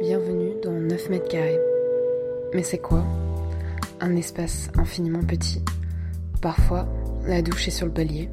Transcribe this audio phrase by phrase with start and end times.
[0.00, 1.60] Bienvenue dans 9 mètres carrés.
[2.54, 3.04] Mais c'est quoi?
[4.00, 5.62] Un espace infiniment petit.
[6.40, 6.88] Parfois,
[7.26, 8.30] la douche est sur le palier.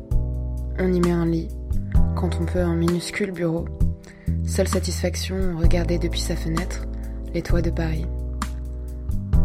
[0.79, 1.49] On y met un lit,
[2.15, 3.65] quand on peut un minuscule bureau.
[4.45, 6.85] Seule satisfaction, regarder depuis sa fenêtre
[7.33, 8.05] les toits de Paris.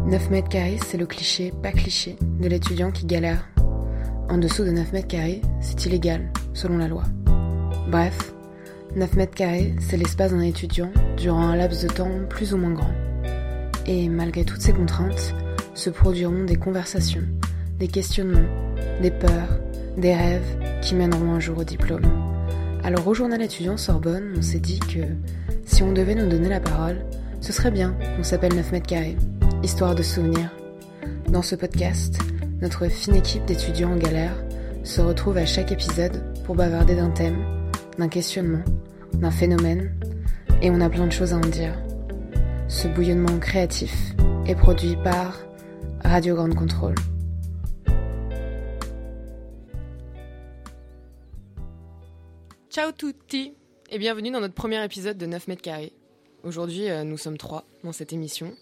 [0.06, 3.48] 9 mètres carrés, c'est le cliché, pas cliché, de l'étudiant qui galère.
[4.28, 7.02] En dessous de 9 mètres carrés, c'est illégal, selon la loi.
[7.90, 8.32] Bref,
[8.95, 12.73] 9 mètres carrés, c'est l'espace d'un étudiant durant un laps de temps plus ou moins
[12.73, 12.93] grand.
[13.87, 15.35] Et malgré toutes ces contraintes,
[15.74, 17.23] se produiront des conversations,
[17.79, 18.48] des questionnements,
[19.01, 19.59] des peurs,
[19.96, 22.04] des rêves qui mèneront un jour au diplôme.
[22.85, 25.01] Alors au journal étudiant Sorbonne, on s'est dit que
[25.65, 26.98] si on devait nous donner la parole,
[27.40, 29.16] ce serait bien qu'on s'appelle 9 mètres carrés,
[29.63, 30.51] histoire de souvenirs.
[31.29, 32.18] Dans ce podcast,
[32.60, 34.37] notre fine équipe d'étudiants en galère
[34.85, 37.62] se retrouve à chaque épisode pour bavarder d'un thème,
[37.98, 38.65] d'un questionnement,
[39.15, 39.95] d'un phénomène,
[40.60, 41.74] et on a plein de choses à en dire.
[42.68, 44.15] Ce bouillonnement créatif
[44.46, 45.38] est produit par
[46.02, 46.95] Radio Grande Contrôle.
[52.70, 53.52] Ciao tutti
[53.90, 55.93] et bienvenue dans notre premier épisode de 9 mètres carrés.
[56.43, 58.52] Aujourd'hui, euh, nous sommes trois dans cette émission.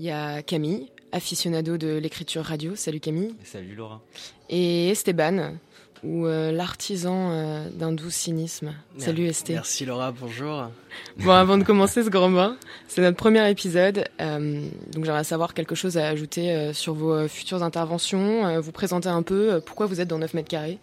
[0.00, 2.74] Il y a Camille, aficionado de l'écriture radio.
[2.74, 3.34] Salut Camille.
[3.44, 4.02] Salut Laura.
[4.48, 5.54] Et Esteban,
[6.02, 8.74] ou euh, l'artisan euh, d'un doux cynisme.
[8.98, 9.54] Salut Esté.
[9.54, 10.68] Merci Laura, bonjour.
[11.18, 12.56] Bon, avant de commencer ce grand bain,
[12.88, 14.04] c'est notre premier épisode.
[14.20, 18.60] Euh, donc j'aimerais savoir quelque chose à ajouter sur vos futures interventions.
[18.60, 20.78] vous présenter un peu pourquoi vous êtes dans 9 mètres carrés.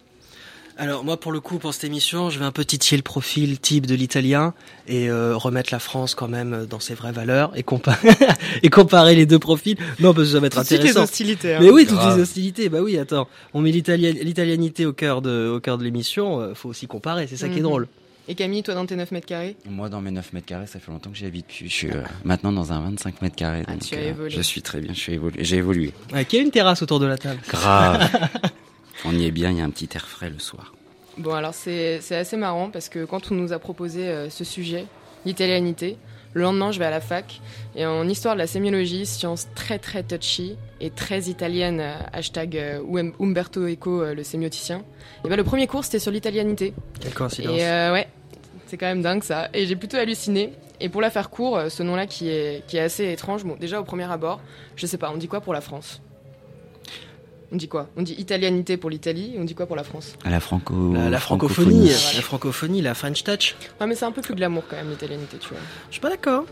[0.78, 3.58] Alors moi pour le coup pour cette émission je vais un peu titiller le profil
[3.60, 4.54] type de l'italien
[4.88, 8.08] et euh, remettre la France quand même dans ses vraies valeurs et comparer
[8.62, 9.76] et comparer les deux profils.
[9.98, 11.00] Non parce que ça va être Toutes intéressant.
[11.00, 11.54] les hostilités.
[11.54, 11.58] Hein.
[11.60, 12.68] Mais oui toutes les hostilités.
[12.68, 16.40] Bah oui attends on met l'italianité au cœur de au cœur de l'émission.
[16.40, 17.62] Euh, faut aussi comparer c'est ça qui est Mhm.
[17.64, 17.88] drôle.
[18.28, 19.56] Et Camille, toi dans tes 9 mètres carrés?
[19.68, 21.68] Moi, dans mes 9 mètres carrés, ça fait longtemps que j'y habite plus.
[21.68, 23.64] Je suis euh, maintenant dans un 25 mètres carrés.
[23.66, 24.30] Ah, donc, tu as euh, évolué.
[24.30, 25.42] Je suis très bien, je suis évolué.
[25.42, 25.92] J'ai évolué.
[26.12, 27.40] Ouais, qui a une terrasse autour de la table?
[27.48, 28.08] Grave.
[29.04, 30.74] On y est bien, il y a un petit air frais le soir.
[31.18, 34.44] Bon, alors c'est c'est assez marrant parce que quand on nous a proposé euh, ce
[34.44, 34.86] sujet,
[35.26, 35.96] l'italianité,
[36.32, 37.40] le lendemain je vais à la fac
[37.74, 42.56] et en histoire de la sémiologie, science très très touchy et très italienne, euh, hashtag
[42.56, 44.82] euh, Um- Umberto Eco, euh, le sémioticien,
[45.24, 46.72] et ben le premier cours c'était sur l'italianité.
[47.00, 47.58] Quelle coïncidence.
[47.58, 48.08] Et euh, ouais,
[48.66, 49.48] c'est quand même dingue ça.
[49.52, 50.52] Et j'ai plutôt halluciné.
[50.82, 53.78] Et pour la faire court, ce nom-là qui est, qui est assez étrange, bon, déjà
[53.78, 54.40] au premier abord,
[54.76, 56.00] je sais pas, on dit quoi pour la France?
[57.52, 57.88] On dit quoi?
[57.96, 60.14] On dit italianité pour l'Italie, on dit quoi pour la France?
[60.24, 60.92] À la franco.
[60.92, 63.56] La, la francophonie, la francophonie, la French touch.
[63.80, 65.58] Ouais, mais c'est un peu plus glamour quand même, l'italianité, tu vois.
[65.88, 66.44] Je suis pas d'accord.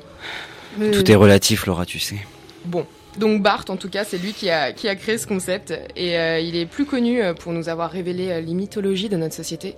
[0.76, 2.16] Mais- Tout est relatif, Laura, tu sais.
[2.64, 2.84] Bon.
[3.16, 6.16] Donc Bart, en tout cas, c'est lui qui a, qui a créé ce concept et
[6.18, 9.34] euh, il est plus connu euh, pour nous avoir révélé euh, les mythologies de notre
[9.34, 9.74] société.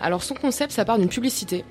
[0.00, 1.64] Alors son concept, ça part d'une publicité.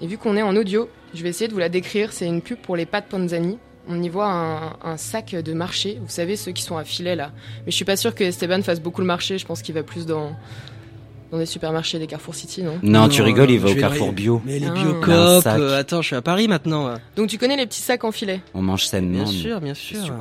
[0.00, 2.12] Et vu qu'on est en audio, je vais essayer de vous la décrire.
[2.12, 3.58] C'est une pub pour les pâtes Panzani.
[3.88, 7.14] On y voit un, un sac de marché, vous savez ceux qui sont à filet
[7.14, 7.30] là.
[7.64, 9.38] Mais je suis pas sûr que Esteban fasse beaucoup le marché.
[9.38, 10.32] Je pense qu'il va plus dans
[11.32, 12.78] dans des supermarchés, des Carrefour City, non?
[12.84, 14.40] Non, tu rigoles, il va au Carrefour Bio.
[14.44, 14.70] Mais les Ah.
[14.74, 15.58] biocoop, sac.
[15.58, 16.86] euh, attends, je suis à Paris maintenant.
[16.88, 16.96] euh.
[17.16, 18.40] Donc tu connais les petits sacs en filet?
[18.54, 19.24] On mange sainement.
[19.24, 20.14] Bien sûr, bien Qu'est-ce que sûr.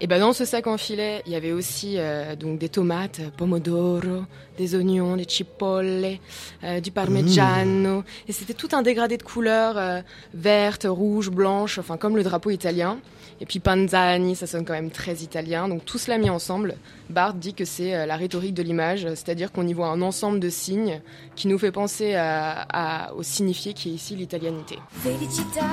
[0.00, 3.20] Et ben dans ce sac en filet, il y avait aussi euh, donc des tomates,
[3.36, 4.22] pomodoro,
[4.56, 6.18] des oignons, des cipolle,
[6.62, 8.04] euh, du parmigiano.
[8.28, 10.00] Et c'était tout un dégradé de couleurs euh,
[10.34, 12.98] vertes, rouges, blanches, enfin comme le drapeau italien.
[13.40, 15.68] Et puis panzani, ça sonne quand même très italien.
[15.68, 16.76] Donc tout cela mis ensemble,
[17.10, 20.38] Barthes dit que c'est euh, la rhétorique de l'image, c'est-à-dire qu'on y voit un ensemble
[20.38, 21.00] de signes
[21.34, 24.78] qui nous fait penser à, à- au signifié qui est ici l'italianité.
[24.92, 25.66] Felicità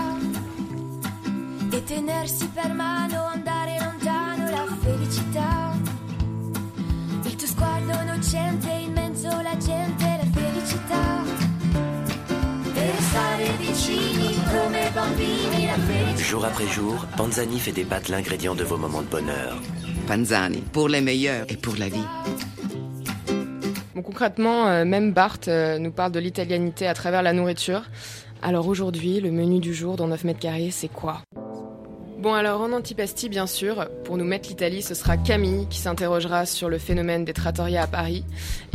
[1.72, 3.85] e tenersi per mano, andare
[4.86, 5.74] felicità.
[7.24, 11.24] Il tuo sguardo innocente in mezzo alla gente, la felicità.
[12.74, 16.24] Restare vicini come bambini, la felicità.
[16.24, 19.60] Jour après jour, Panzani fait pâtes l'ingrédient de vos moments de bonheur.
[20.06, 22.08] Panzani, pour les meilleurs et pour la vie.
[23.96, 27.82] Bon, concrètement, euh, même Barthes euh, nous parle de l'italianité à travers la nourriture.
[28.44, 31.24] Alors aujourd'hui, le menu du jour dans 9 mètres carrés, c'est quoi?
[32.26, 36.48] Bon alors en antipasti bien sûr, pour nous mettre l'Italie, ce sera Camille qui s'interrogera
[36.48, 38.26] sur le phénomène des trattoria à Paris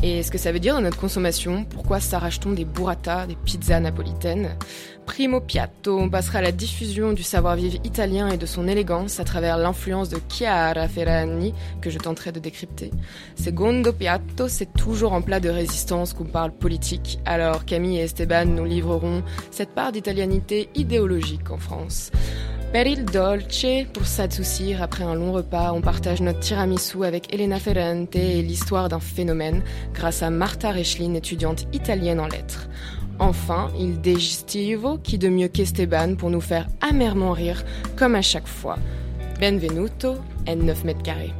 [0.05, 3.81] et ce que ça veut dire dans notre consommation, pourquoi s'arrache-t-on des burrata, des pizzas
[3.81, 4.57] napolitaines?
[5.05, 9.25] Primo piatto, on passera à la diffusion du savoir-vivre italien et de son élégance à
[9.25, 12.93] travers l'influence de Chiara Ferragni que je tenterai de décrypter.
[13.35, 18.45] Secondo piatto, c'est toujours en plat de résistance qu'on parle politique, alors Camille et Esteban
[18.45, 22.13] nous livreront cette part d'italianité idéologique en France.
[22.73, 27.59] Per il dolce, pour s'adoucir après un long repas, on partage notre tiramisu avec Elena
[27.59, 29.63] Ferrante et l'histoire d'un phénomène
[29.93, 32.69] grâce à Marta Rechlin, étudiante italienne en lettres.
[33.19, 37.65] Enfin, il digestivo, qui de mieux qu'Esteban pour nous faire amèrement rire,
[37.97, 38.77] comme à chaque fois.
[39.41, 40.15] Benvenuto,
[40.47, 41.33] N9 mètres carrés.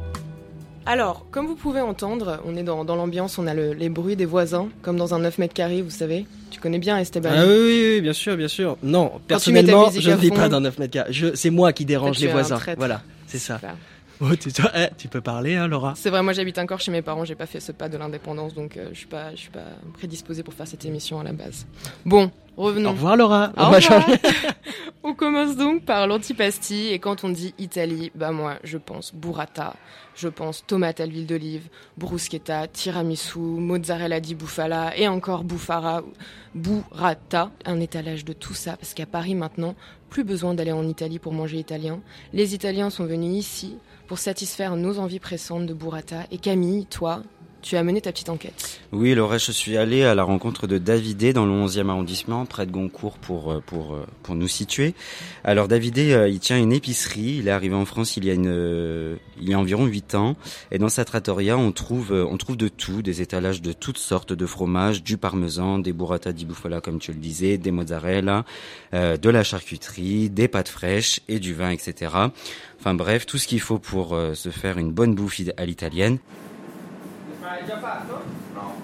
[0.85, 4.15] Alors, comme vous pouvez entendre, on est dans, dans l'ambiance, on a le- les bruits
[4.17, 6.25] des voisins, comme dans un 9 mètres carrés, vous savez.
[6.51, 8.77] Tu connais bien Esteban Ah oui, oui, oui, bien sûr, bien sûr.
[8.83, 11.31] Non, personnellement, je ne vis fond- pas dans 9 mètres carrés.
[11.33, 12.59] C'est moi qui dérange les voisins.
[12.77, 13.59] Voilà, c'est ça.
[14.23, 16.91] Oh, tu, tu- eh, tu peux parler, hein, Laura C'est vrai, moi j'habite encore chez
[16.91, 19.37] mes parents, j'ai pas fait ce pas de l'indépendance, donc euh, je suis pas, je
[19.37, 19.65] suis pas
[19.97, 21.65] prédisposée pour faire cette émission à la base.
[22.05, 22.89] Bon, revenons.
[22.89, 23.51] Au revoir, Laura.
[23.57, 23.81] Au On va revoir.
[24.03, 24.17] changer.
[25.03, 29.73] on commence donc par l'antipasti et quand on dit Italie, bah moi je pense burrata,
[30.15, 36.03] je pense tomate à l'huile d'olive, bruschetta, tiramisu, mozzarella di bufala et encore bufara,
[36.53, 39.75] burrata, un étalage de tout ça parce qu'à Paris maintenant,
[40.09, 42.01] plus besoin d'aller en Italie pour manger italien.
[42.33, 43.77] Les Italiens sont venus ici
[44.07, 47.23] pour satisfaire nos envies pressantes de burrata et Camille, toi,
[47.61, 48.79] tu as mené ta petite enquête.
[48.91, 52.65] Oui, Laura, je suis allé à la rencontre de Davidé dans le 11e arrondissement, près
[52.65, 54.93] de Goncourt, pour, euh, pour, euh, pour nous situer.
[55.43, 57.37] Alors, Davidé, euh, il tient une épicerie.
[57.39, 60.35] Il est arrivé en France il y a, une, il y a environ 8 ans.
[60.71, 64.33] Et dans sa trattoria, on trouve, on trouve de tout, des étalages de toutes sortes
[64.33, 68.45] de fromages, du parmesan, des burrata di bufala, comme tu le disais, des mozzarella,
[68.93, 72.13] de la charcuterie, des pâtes fraîches et du vin, etc.
[72.79, 76.17] Enfin bref, tout ce qu'il faut pour se faire une bonne bouffe à l'italienne.
[77.51, 78.21] Ma hai già fatto?
[78.53, 78.75] No.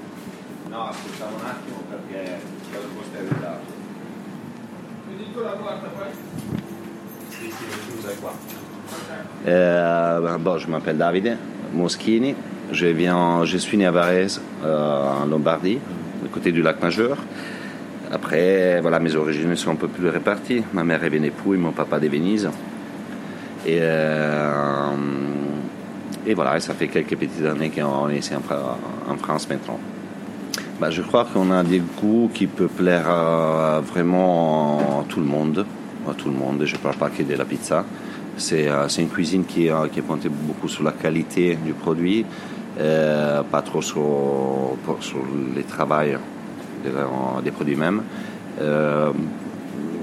[0.68, 3.62] No, aspettavo un attimo perché il posto evitato.
[5.06, 6.08] Quindi tu la porta poi?
[7.30, 8.34] Sì, sì, chiusa è qua.
[9.46, 11.38] Euh, bon, je m'appelle Davide
[11.72, 12.36] Moschini.
[12.72, 15.80] Je, viens, je suis né à Varese, euh, en Lombardie,
[16.22, 17.16] du côté du lac Majeur.
[18.12, 20.66] Après, voilà, mes origines sont un peu plus réparties.
[20.74, 22.50] Ma mère est Vénépouille, mon papa de Venise.
[23.66, 24.92] Et, euh,
[26.28, 29.80] et voilà, ça fait quelques petites années qu'on est ici en, en France maintenant.
[30.80, 33.10] Bah, je crois qu'on a des goûts qui peuvent plaire
[33.82, 35.66] vraiment à tout le monde.
[36.18, 36.64] Tout le monde.
[36.64, 37.84] Je ne parle pas que de la pizza.
[38.38, 42.26] C'est euh, une cuisine qui, euh, qui est pointée beaucoup sur la qualité du produit,
[42.80, 45.18] euh, pas trop sur, sur
[45.56, 46.18] les travail
[47.44, 48.04] des, produits mêmes.
[48.62, 49.12] Euh,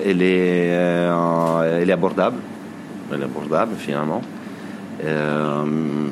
[0.04, 2.38] elle, elle est abordable.
[3.12, 4.20] Elle est abordable finalement.
[5.04, 6.08] Euh,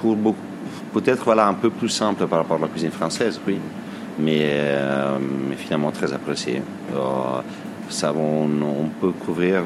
[0.00, 0.16] pour
[0.94, 3.58] peut-être voilà un peu plus simple par rapport à la cuisine française, oui,
[4.18, 5.18] mais, euh,
[5.56, 6.62] finalement très appréciée.
[6.94, 7.40] Euh,
[7.88, 9.64] ça, on, peut couvrir.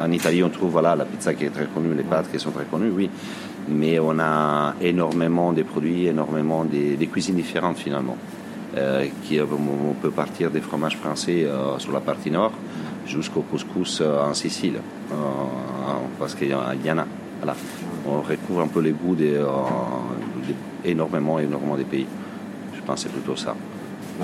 [0.00, 2.50] en Italie, on trouve voilà la pizza qui est très connue, les pâtes qui sont
[2.50, 3.08] très connues, oui,
[3.68, 8.16] mais on a énormément de produits, énormément de, de cuisines différentes finalement.
[9.24, 11.44] Qui, on peut partir des fromages français
[11.78, 12.52] sur la partie nord
[13.04, 14.80] jusqu'au couscous en Sicile,
[16.20, 17.06] parce qu'il y en a.
[17.40, 17.56] Voilà.
[18.06, 19.46] On recouvre un peu les goûts des, euh,
[20.46, 22.06] des- énormément, énormément des pays.
[22.74, 23.54] Je pense que c'est plutôt ça.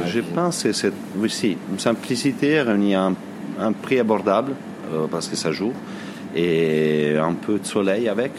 [0.04, 3.14] Je pense que c'est oui, si, une simplicité un,
[3.58, 4.52] un prix abordable,
[4.92, 5.72] euh, parce que ça joue,
[6.34, 8.32] et un peu de soleil avec.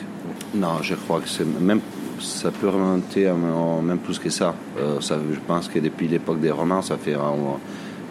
[0.53, 1.79] Non, je crois que c'est même
[2.19, 4.53] ça peut remonter à- même plus que ça.
[4.79, 5.17] Euh, ça.
[5.31, 7.57] Je pense que depuis l'époque des Romains, ça fait on,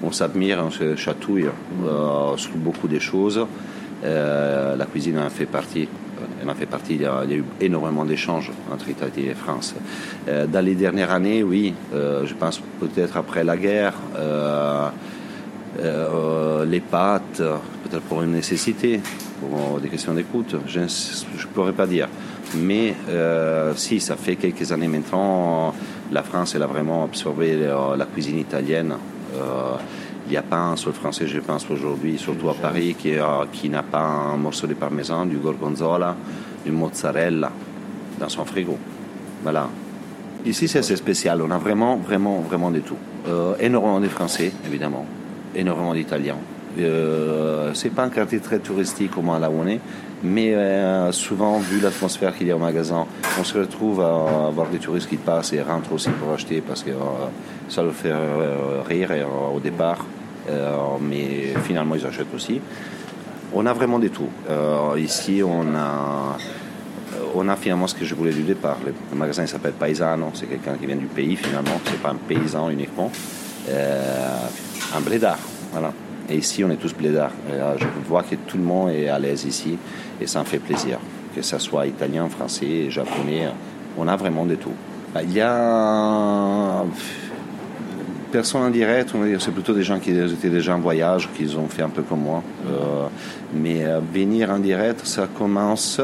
[0.06, 1.46] on s'admire, on se chatouille
[1.84, 3.44] euh, sur beaucoup de choses.
[4.04, 5.88] Euh, la cuisine en fait partie.
[6.54, 6.94] Fait partie.
[6.94, 9.74] Il y a, eu énormément d'échanges entre Italie et France.
[10.28, 14.88] Euh, dans les dernières années, oui, euh, je pense peut-être après la guerre, euh,
[16.64, 17.42] les pâtes,
[17.84, 19.00] peut-être pour une nécessité,
[19.40, 20.86] pour des questions d'écoute, je ne
[21.52, 22.08] pourrais pas dire.
[22.56, 22.94] Mais
[23.74, 25.74] si, ça fait quelques années maintenant,
[26.10, 28.94] la France, elle a vraiment absorbé la, cuisine italienne.
[30.26, 33.46] Il n'y a pas un seul Français, je pense, aujourd'hui, surtout à Paris, qui, a-
[33.52, 36.16] qui n'a pas un morceau de parmesan, du gorgonzola,
[36.64, 37.50] du mozzarella
[38.18, 38.76] dans son frigo.
[39.42, 39.68] Voilà.
[40.44, 41.42] Ici, c'est assez spécial.
[41.42, 42.96] On a vraiment, vraiment, vraiment de tout.
[43.28, 45.04] Euh, énormément de Français, évidemment.
[45.54, 46.36] Énormément d'Italiens.
[46.78, 49.80] Euh, c'est pas un quartier très touristique comme là où on est,
[50.22, 53.06] mais euh, souvent, vu l'atmosphère qu'il y a au magasin,
[53.40, 56.82] on se retrouve à avoir des touristes qui passent et rentrent aussi pour acheter parce
[56.82, 56.94] que euh,
[57.68, 58.12] ça leur fait
[58.86, 59.10] rire
[59.54, 60.04] au départ,
[61.00, 62.60] mais finalement, ils achètent aussi.
[63.52, 64.28] on a vraiment de tout.
[64.48, 66.36] Euh, ici, on a,
[67.34, 68.78] on a finalement ce que je voulais du départ.
[68.84, 72.70] Le magasin s'appelle Paisano, c'est quelqu'un qui vient du pays finalement, c'est pas un paysan
[72.70, 73.10] uniquement.
[73.68, 75.38] un blédard,
[75.72, 75.92] voilà.
[76.28, 77.32] Et ici, on est tous blédards.
[77.78, 79.78] je vois que tout le monde est à l'aise ici
[80.20, 80.98] et ça me fait plaisir.
[81.34, 83.48] Que ce soit italien, français, japonais,
[83.98, 84.72] on a vraiment de tout.
[85.14, 86.84] Bah, il y a
[88.36, 91.26] personne en direct, on va dire, c'est plutôt des gens qui étaient déjà en voyage,
[91.34, 92.42] qui ont fait un peu comme moi.
[92.68, 93.06] Euh,
[93.54, 96.02] mais euh, venir en direct, ça commence.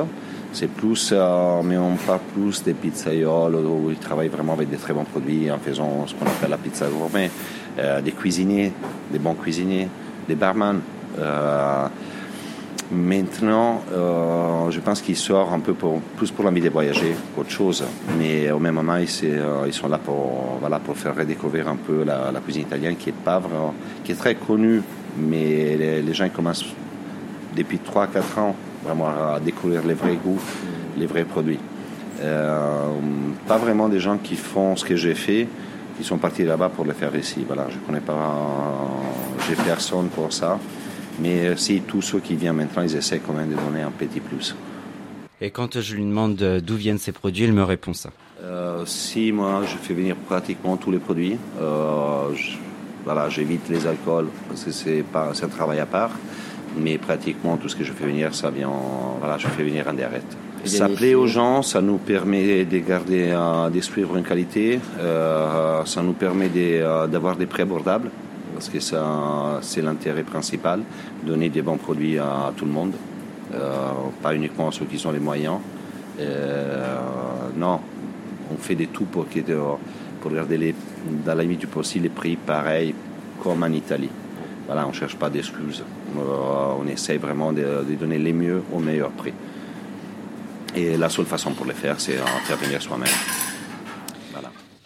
[0.55, 4.79] C'est plus, euh, mais on parle plus des pizzaioles où ils travaillent vraiment avec des
[4.79, 7.31] très bons produits en faisant ce qu'on appelle la pizza gourmet.
[8.03, 8.73] des cuisiniers,
[9.13, 9.89] des bons cuisiniers,
[10.27, 10.81] des barman.
[12.93, 17.83] Maintenant, euh, je pense qu'ils sortent un peu plus pour l'envie de voyager qu'autre chose.
[18.19, 20.61] Mais au même moment, ils, euh, ils sont là pour,
[20.95, 23.73] faire redécouvrir un peu la, cuisine italienne qui est pas vraiment,
[24.05, 24.83] qui est très connue,
[25.17, 26.67] mais les, gens commencent
[27.57, 28.57] depuis 3-4 ans
[28.87, 30.41] à découvrir les vrais goûts,
[30.99, 31.61] les vrais produits.
[32.21, 32.91] Euh,
[33.49, 35.49] pas vraiment des gens qui font ce que j'ai fait,
[35.97, 37.43] qui sont partis là-bas pour le faire ici.
[37.47, 38.37] Voilà, je connais pas,
[39.49, 40.59] j'ai personne pour ça.
[41.21, 43.91] Mais euh, si tous ceux qui viennent maintenant, ils essaient quand même de donner un
[43.91, 44.55] petit plus.
[45.41, 48.11] Et quand je lui demande d'où viennent ces produits, il me répond ça.
[48.43, 52.29] Euh, si moi je fais venir pratiquement tous les produits, euh,
[53.05, 56.11] voilà, j'évite les alcools parce que c'est pas un travail à part,
[56.77, 58.71] mais pratiquement tout ce que je fais venir, ça vient,
[59.19, 60.37] voilà, je fais venir en direct.
[60.65, 65.85] Ça plaît aux gens, ça nous permet de garder, euh, de suivre une qualité, euh,
[65.85, 66.49] ça nous permet
[67.11, 68.11] d'avoir des prix abordables
[68.53, 70.81] parce que ça, c'est l'intérêt principal,
[71.25, 72.93] donner des bons produits à, tout le monde,
[73.55, 73.91] euh,
[74.23, 75.59] pas uniquement à ceux qui ont les moyens.
[76.21, 76.99] Euh,
[77.57, 77.81] non,
[78.53, 79.27] on fait des tout pour,
[80.21, 80.75] pour garder les,
[81.25, 82.95] dans la limite du possible les prix pareils
[83.43, 84.11] comme en Italie.
[84.67, 85.83] Voilà, on ne cherche pas d'excuses.
[86.17, 89.33] Euh, on essaye vraiment de, donner les mieux au meilleur prix.
[90.75, 92.17] Et la seule façon pour le faire, c'est
[92.63, 93.09] venir soi-même.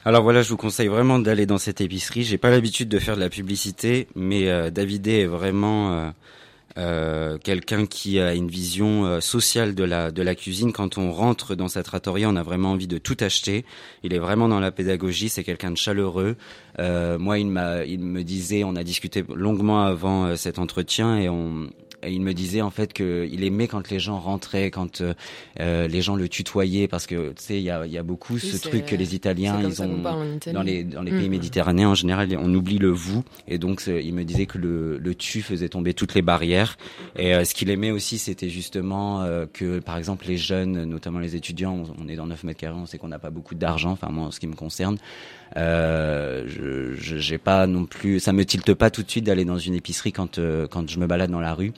[0.06, 2.22] Alors voilà, je vous conseille vraiment d'aller dans cette épicerie.
[2.22, 6.10] J'ai pas l'habitude de faire de la publicité, mais euh, Davidé est vraiment euh,
[6.78, 10.72] euh, quelqu'un qui a une vision euh, sociale de la de la cuisine.
[10.72, 13.64] Quand on rentre dans sa trattoria, on a vraiment envie de tout acheter.
[14.04, 15.28] Il est vraiment dans la pédagogie.
[15.28, 16.36] C'est quelqu'un de chaleureux.
[16.78, 21.68] moi, il m'a, il me disait, on a discuté longuement avant cet entretien et on
[22.06, 25.14] et il me disait en fait qu'il aimait quand les gens rentraient, quand euh,
[25.60, 28.38] euh, les gens le tutoyaient, parce que tu sais, il y a, y a, beaucoup
[28.38, 29.98] ce truc que les Italiens, ils ont
[30.52, 31.30] dans les dans les pays mm.
[31.30, 35.14] méditerranéens en général, on oublie le vous, et donc il me disait que le, le
[35.14, 36.78] tu faisait tomber toutes les barrières.
[37.16, 41.36] Et euh, ce qu'il aimait aussi, c'était justement que par exemple les jeunes, notamment les
[41.36, 44.08] étudiants, on, est dans 9 mètres carrés, on sait qu'on n'a pas beaucoup d'argent, enfin
[44.10, 44.98] moi en ce qui me concerne,
[45.56, 49.58] euh, je j'ai pas non plus, ça me tilte pas tout de suite d'aller dans
[49.58, 51.72] une épicerie quand euh, quand je me balade dans la rue,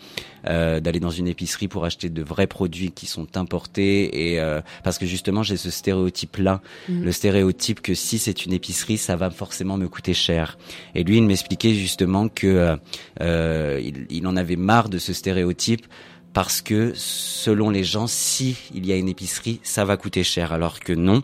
[0.47, 4.61] euh, d'aller dans une épicerie pour acheter de vrais produits qui sont importés et euh,
[4.85, 7.05] parce que justement j'ai ce stéréotype là, mhm.
[7.05, 10.59] le stéréotype que si c'est une épicerie, ça va forcément me coûter cher.
[10.95, 12.77] Et lui, il m'expliquait justement que
[13.21, 15.87] euh, il, il en avait marre de ce stéréotype
[16.33, 20.53] parce que selon les gens, si il y a une épicerie, ça va coûter cher,
[20.53, 21.23] alors que non.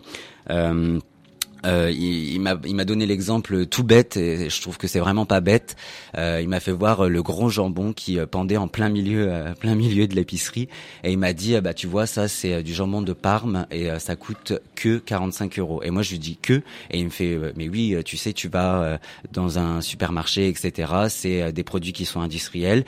[1.65, 5.25] Euh, euh, il, il m'a donné l'exemple tout bête et je trouve que c'est vraiment
[5.25, 5.75] pas bête.
[6.17, 9.53] Euh, il m'a fait voir le gros jambon qui euh, pendait en plein milieu, euh,
[9.59, 10.67] plein milieu de l'épicerie
[11.03, 14.15] et il m'a dit bah tu vois ça c'est du jambon de Parme et ça
[14.15, 15.83] coûte que 45 euros.
[15.83, 18.47] Et moi je lui dis que et il me fait mais oui tu sais tu
[18.47, 18.99] vas
[19.31, 20.91] dans un supermarché etc.
[21.09, 22.85] C'est des produits qui sont industriels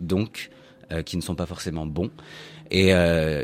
[0.00, 0.50] donc
[1.06, 2.10] qui ne sont pas forcément bons.
[2.70, 2.90] Et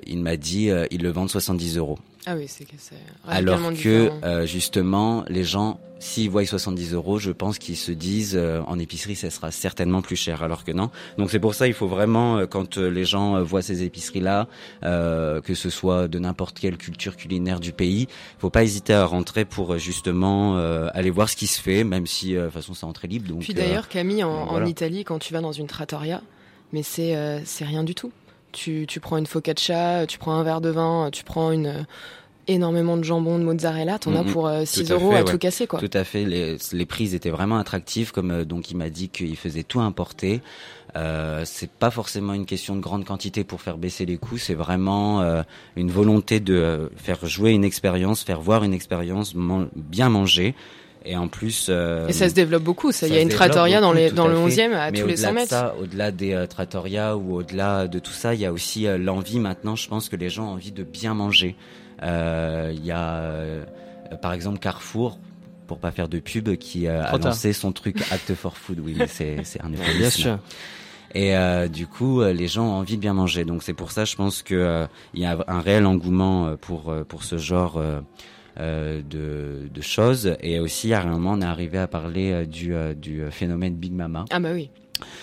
[0.06, 1.98] il m'a dit ils le vendent 70 euros.
[2.26, 2.96] Ah oui, c'est que c'est
[3.26, 8.36] Alors que euh, justement, les gens, s'ils voient 70 euros, je pense qu'ils se disent
[8.36, 10.42] euh, en épicerie, ça sera certainement plus cher.
[10.42, 10.90] Alors que non.
[11.16, 14.46] Donc c'est pour ça, il faut vraiment, euh, quand les gens voient ces épiceries-là,
[14.82, 19.04] que ce soit de n'importe quelle culture culinaire du pays, il faut pas hésiter à
[19.04, 20.56] rentrer pour justement
[20.88, 23.28] aller voir ce qui se fait, même si de toute façon c'est entrée libre.
[23.28, 26.22] Donc, Puis d'ailleurs, Camille, en, en, Italie, quand tu vas dans une trattoria,
[26.72, 28.12] mais c'est c'est rien du tout.
[28.58, 31.86] Tu, tu prends une focaccia, tu prends un verre de vin, tu prends une
[32.48, 35.78] énormément de jambon, de mozzarella, t'en as pour 6 euh, euros à, tout casser quoi.
[35.78, 39.10] Tout à fait, les, les prix étaient vraiment attractifs, comme euh, donc il m'a dit
[39.10, 40.40] qu'il faisait tout importer.
[40.96, 44.54] Euh, c'est pas forcément une question de grande quantité pour faire baisser les coûts, c'est
[44.54, 45.42] vraiment euh,
[45.76, 49.34] une volonté de faire jouer une expérience, faire voir une expérience,
[49.76, 50.54] bien manger.
[51.04, 52.92] Et en plus, et ça se développe beaucoup.
[52.92, 55.32] Ça, il y a une trattoria dans, les, dans le 11e à tous les 100
[55.32, 55.48] mètres.
[55.50, 59.38] ça, au-delà des euh, trattoria ou au-delà de tout ça, il y a aussi l'envie
[59.38, 59.76] maintenant.
[59.76, 61.56] Je pense que les gens ont envie de bien manger.
[62.02, 63.64] Euh, il y a euh,
[64.22, 65.18] par exemple Carrefour
[65.66, 68.80] pour pas faire de pub qui a lancé son truc Act for Food.
[68.80, 70.38] Oui, c'est c'est un Bien sûr.
[71.14, 73.44] Et euh, du coup, euh, les gens ont envie de bien manger.
[73.44, 76.56] Donc c'est pour ça, je pense que euh, il y a un réel engouement euh,
[76.56, 78.00] pour euh, pour ce genre euh,
[78.58, 80.34] euh, de, de choses.
[80.40, 83.74] Et aussi, à un moment, on est arrivé à parler euh, du euh, du phénomène
[83.76, 84.24] Big Mama.
[84.30, 84.70] Ah bah oui.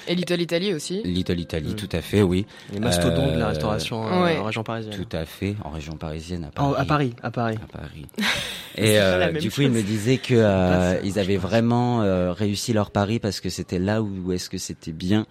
[0.07, 1.01] Et Little Italy aussi.
[1.03, 1.75] Little Italy, Mm.
[1.75, 2.45] tout à fait, oui.
[2.71, 4.37] Les mastodontes de la restauration euh, ouais.
[4.37, 4.95] en région parisienne.
[4.95, 6.75] Tout à fait, en région parisienne, à Oh, Paris.
[6.77, 7.57] à Paris, à Paris.
[7.61, 8.05] À Paris.
[8.77, 9.65] Et euh, du coup, chose.
[9.65, 13.79] ils me disaient que euh, ils avaient vraiment euh, réussi leur pari parce que c'était
[13.79, 15.25] là où est-ce que c'était bien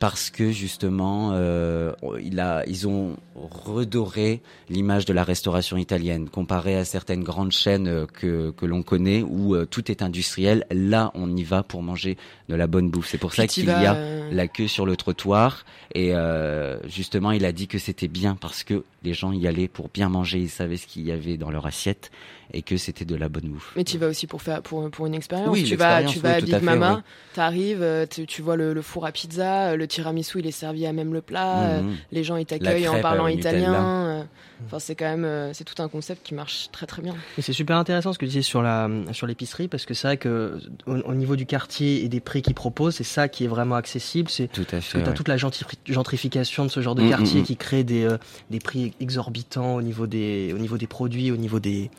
[0.00, 6.76] parce que justement euh, il a ils ont redoré l'image de la restauration italienne comparé
[6.76, 11.10] à certaines grandes chaînes euh, que que l'on connaît où euh, tout est industriel là
[11.14, 12.16] on y va pour manger
[12.48, 14.86] de la bonne bouffe c'est pour ça Puis qu'il y a euh, la queue sur
[14.86, 15.64] le trottoir
[15.94, 19.68] et euh, justement il a dit que c'était bien parce que les gens y allaient
[19.68, 22.10] pour bien manger ils savaient ce qu'il y avait dans leur assiette
[22.52, 25.06] et que c'était de la bonne bouffe Mais tu vas aussi pour faire pour pour
[25.06, 25.48] une expérience.
[25.50, 27.02] Oui, tu vas tu oui, vas à Big à fait, Mama, oui.
[27.34, 30.92] t'arrives, tu, tu vois le, le four à pizza, le tiramisu il est servi à
[30.92, 31.96] même le plat, euh, Mhm.
[32.12, 33.58] les gens ils t'accueillent en parlant Nutella.
[33.58, 33.74] italien.
[34.06, 34.22] euh,
[34.66, 37.14] Enfin c'est quand même euh, c'est tout un concept qui marche très très bien.
[37.36, 40.06] Et c'est super intéressant ce que tu disais sur la sur l'épicerie parce que c'est
[40.06, 43.44] vrai que au, au niveau du quartier et des prix qu'ils proposent, c'est ça qui
[43.44, 44.30] est vraiment accessible.
[44.30, 45.14] C'est tout à parce fait que tu as ouais.
[45.14, 47.46] toute la gentri- gentrification de ce genre de Mm, quartier mm, mm.
[47.46, 48.16] qui crée des euh,
[48.50, 51.90] des prix exorbitants au niveau des au niveau des produits, au niveau des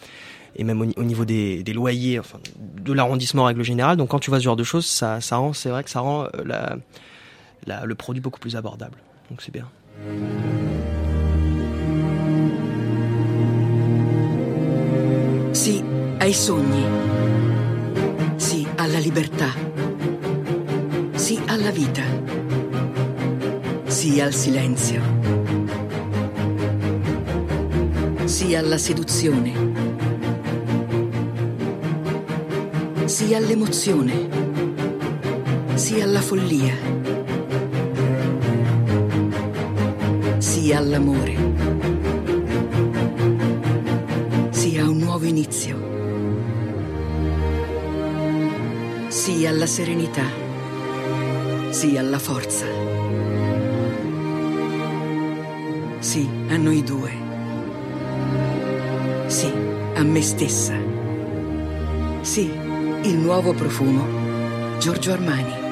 [0.55, 3.97] et même au, ni- au niveau des, des loyers, enfin de l'arrondissement en règle générale.
[3.97, 5.99] Donc quand tu vois ce genre de choses, ça ça rend c'est vrai que ça
[5.99, 6.77] rend la,
[7.67, 8.97] la- le produit beaucoup plus abordable.
[9.29, 9.69] Donc c'est bien.
[16.25, 16.83] Ai sogni.
[18.35, 19.53] Sì alla libertà.
[21.13, 22.01] Sì alla vita.
[23.85, 25.01] Sì al silenzio.
[28.23, 29.53] Sì alla seduzione.
[33.05, 34.27] Sì all'emozione.
[35.75, 36.73] Sì alla follia.
[40.39, 41.35] Sì all'amore.
[44.49, 45.94] Sì a un nuovo inizio.
[49.25, 50.23] Sì alla serenità.
[51.71, 52.67] Sì alla forza.
[55.97, 57.11] Sì a noi due.
[59.25, 59.51] Sì
[59.95, 60.75] a me stessa.
[62.21, 62.51] Sì,
[63.01, 65.64] il nuovo profumo Giorgio Armani.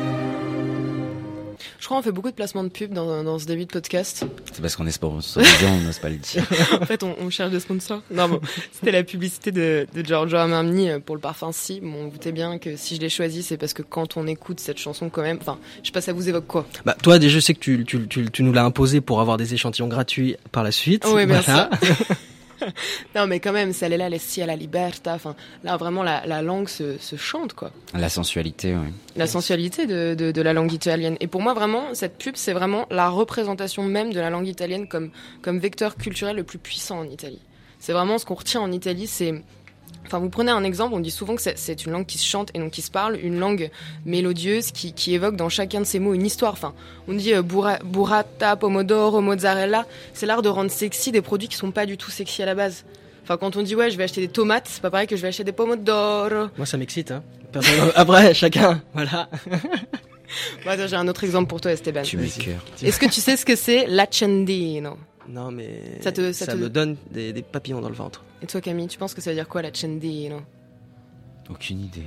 [1.94, 4.26] Qu'on fait beaucoup de placements de pub dans, dans ce début de podcast.
[4.52, 6.44] c'est parce qu'on est sponsorisé on n'ose pas le dire
[6.82, 8.02] en fait, on, on cherche des sponsors.
[8.10, 11.82] Non, bon, c'était la publicité de, de Giorgio Armani euh, pour le parfum Si.
[11.82, 14.60] Bon, on doutait bien que si je l'ai choisi, c'est parce que quand on écoute
[14.60, 16.66] cette chanson, quand même, enfin, je sais pas, ça vous évoque quoi?
[16.84, 19.38] Bah, toi, déjà, je sais que tu, tu, tu, tu nous l'as imposé pour avoir
[19.38, 21.06] des échantillons gratuits par la suite.
[21.08, 21.70] Oui, bien Voilà.
[23.16, 25.14] Non, mais quand même, celle est là, les Si à la libertà.
[25.14, 27.72] Enfin, là, vraiment, la, la langue se, se chante, quoi.
[27.94, 28.92] la sensualité oui.
[29.16, 31.18] La sensualité de, de, de la langue italienne.
[31.20, 34.88] Et pour moi, vraiment, cette pub, c'est vraiment la représentation même de la langue italienne
[34.88, 37.42] comme, comme vecteur culturel le plus puissant en Italie.
[37.80, 39.44] C'est vraiment ce qu'on retient en Italie, c'est...
[40.06, 42.50] Enfin, vous prenez un exemple, on dit souvent que c'est- une langue qui se chante
[42.54, 43.72] et non qui se parle, une langue
[44.06, 46.54] mélodieuse qui, qui évoque dans chacun de ses mots une histoire.
[46.54, 46.74] Enfin,
[47.08, 49.86] on dit euh, burra- burrata, pomodoro, mozzarella.
[50.14, 52.54] C'est l'art de rendre sexy des produits qui sont pas du tout sexy à la
[52.56, 52.84] base.
[53.24, 55.22] Enfin, quand on dit ouais, je vais acheter des tomates, c'est pas pareil que je
[55.22, 56.50] vais acheter des pomodoro.
[56.58, 57.12] Moi, ça m'excite.
[57.12, 57.24] Hein.
[57.52, 59.30] Personne- Après, chacun, voilà.
[60.66, 62.02] Bon, attends, j'ai un autre exemple pour toi, Esteban.
[62.02, 64.98] tu m'écœures Est-ce que tu sais ce que c'est l'accendino
[65.30, 68.24] Non, mais Ça te- ça te- me donne des, des papillons dans le ventre.
[68.42, 70.42] Et toi, Camille, tu penses que ça veut dire quoi l'accendino
[71.50, 72.04] aucune idée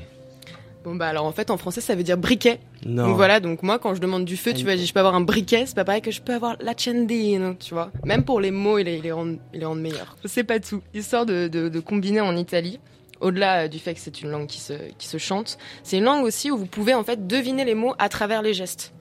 [0.85, 2.61] Bon bah alors en fait en français ça veut dire briquet.
[2.85, 3.09] Non.
[3.09, 5.20] Donc voilà, donc moi quand je demande du feu, tu vois, je peux avoir un
[5.20, 7.90] briquet, c'est pas pareil que je peux avoir l'accendino, tu vois.
[8.05, 10.16] Même pour les mots, ils les, ils les rendent, ils les rendent meilleurs.
[10.24, 10.81] C'est pas tout.
[10.94, 12.79] Histoire de, de, de combiner en Italie.
[13.20, 16.05] Au-delà euh, du fait que c'est une langue qui se, qui se chante, c'est une
[16.05, 18.92] langue aussi où vous pouvez en fait deviner les mots à travers les gestes.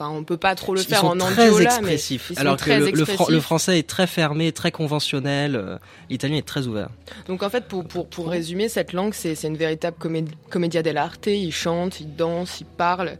[0.00, 2.30] Enfin, on peut pas trop le Ils faire sont en très expressifs.
[2.30, 3.28] mais ils sont que très le, le, expressifs.
[3.28, 5.56] le français est très fermé, très conventionnel.
[5.56, 5.76] euh,
[6.08, 6.88] L'italien est très ouvert.
[7.28, 10.82] Donc en fait, pour, pour, pour résumer, cette langue, c'est c'est une véritable comédie, commedia
[10.82, 11.26] dell'arte.
[11.26, 13.18] Ils chantent, ils dansent, ils parlent.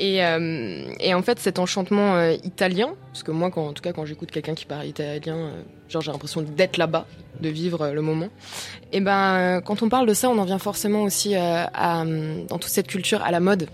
[0.00, 3.82] Et, euh, et en fait, cet enchantement euh, italien, parce que moi, quand, en tout
[3.82, 7.06] cas, quand j'écoute quelqu'un qui parle italien, euh, genre j'ai l'impression d'être là-bas,
[7.40, 8.28] de vivre le moment.
[8.92, 12.04] Et ben, euh, quand on parle de ça, on en vient forcément aussi à,
[12.48, 13.68] dans toute cette culture à la mode.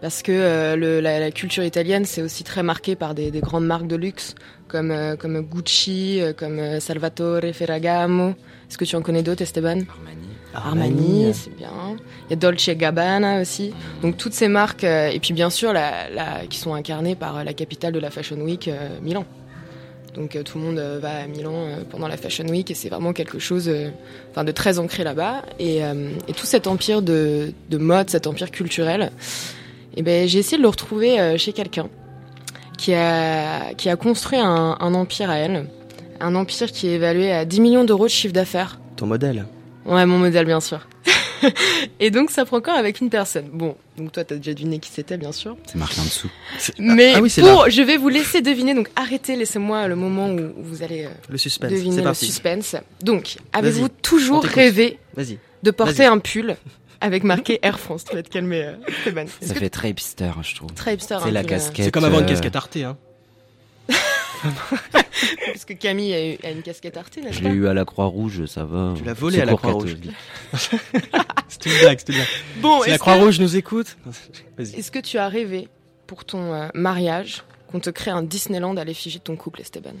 [0.00, 3.40] Parce que euh, le, la, la culture italienne, c'est aussi très marqué par des, des
[3.40, 4.34] grandes marques de luxe,
[4.68, 8.30] comme, euh, comme Gucci, euh, comme euh, Salvatore Ferragamo.
[8.70, 9.80] Est-ce que tu en connais d'autres, Esteban?
[10.54, 11.70] Armani Armani, c'est bien.
[12.26, 13.74] Il y a Dolce Gabbana aussi.
[14.02, 17.38] Donc toutes ces marques, euh, et puis bien sûr, la, la- qui sont incarnées par
[17.38, 19.24] euh, la capitale de la Fashion Week, euh, Milan.
[20.14, 22.74] Donc euh, tout le monde euh, va à Milan euh, pendant la Fashion Week et
[22.74, 23.90] c'est vraiment quelque chose euh,
[24.30, 25.42] enfin, de très ancré là-bas.
[25.58, 29.10] Et, euh, et tout cet empire de, de mode, cet empire culturel,
[29.96, 31.88] eh ben, j'ai essayé de le retrouver euh, chez quelqu'un.
[32.76, 35.66] qui a, qui a construit un, un empire à elle.
[36.20, 38.78] Un empire qui est évalué à 10 millions d'euros de chiffre d'affaires.
[38.96, 39.46] Ton modèle.
[39.86, 40.86] Ouais, mon modèle, bien sûr.
[42.00, 43.48] et donc, ça prend encore avec une personne.
[43.52, 45.56] Bon, donc toi, t'as déjà deviné qui c'était, bien sûr.
[45.66, 46.28] C'est marqué en dessous.
[46.78, 47.68] Mais Ah oui, c'est pour, là.
[47.70, 48.74] je vais vous laisser deviner.
[48.74, 51.70] Donc, arrêtez, laissez-moi le moment où vous allez euh, Le suspense.
[51.70, 52.26] deviner C'est le parti.
[52.26, 52.76] suspense.
[53.02, 55.38] Donc, avez-vous toujours rêvé Vas-y.
[55.62, 56.06] de porter Vas-y.
[56.06, 56.56] un pull?
[57.00, 58.74] Avec marqué Air France Tu vas te calmer, euh.
[59.06, 60.72] Est-ce Ça que- fait très hipster, je trouve.
[60.74, 61.84] Très hipster, C'est un la casquette.
[61.86, 62.76] C'est comme avoir une euh, casquette Arte.
[62.76, 62.96] Hein.
[65.46, 67.84] Parce que Camille a, eu- a une casquette Arte, n'est-ce Je l'ai eu à la
[67.84, 68.94] Croix-Rouge, ça va.
[68.96, 69.96] Tu l'as volé C'est à la Croix-Rouge.
[71.48, 72.28] C'est une blague, c'est une blague.
[72.58, 73.96] Bon, Si la que, Croix-Rouge nous écoute.
[74.58, 74.76] Vas-y.
[74.78, 75.68] est-ce que tu as rêvé
[76.06, 79.94] pour ton euh, mariage qu'on te crée un Disneyland à l'effigie de ton couple, Esteban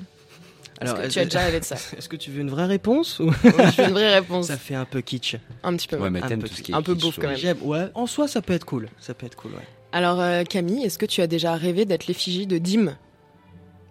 [0.80, 3.18] Est-ce que tu as déjà rêvé de ça Est-ce que tu veux une vraie réponse
[3.20, 4.46] ou Oui, Je veux une vraie réponse.
[4.46, 5.96] ça fait un peu kitsch Un petit peu.
[5.96, 6.10] Ouais, ouais.
[6.10, 7.36] mais Un t'aimes peu tout ce qui est un peu kitsch, beauf quand même.
[7.36, 7.58] J'aime.
[7.62, 7.88] Ouais.
[7.94, 8.88] En soi, ça peut être cool.
[9.00, 9.52] Ça peut être cool.
[9.52, 9.66] Ouais.
[9.92, 12.94] Alors, euh, Camille, est-ce que tu as déjà rêvé d'être l'effigie de Dim?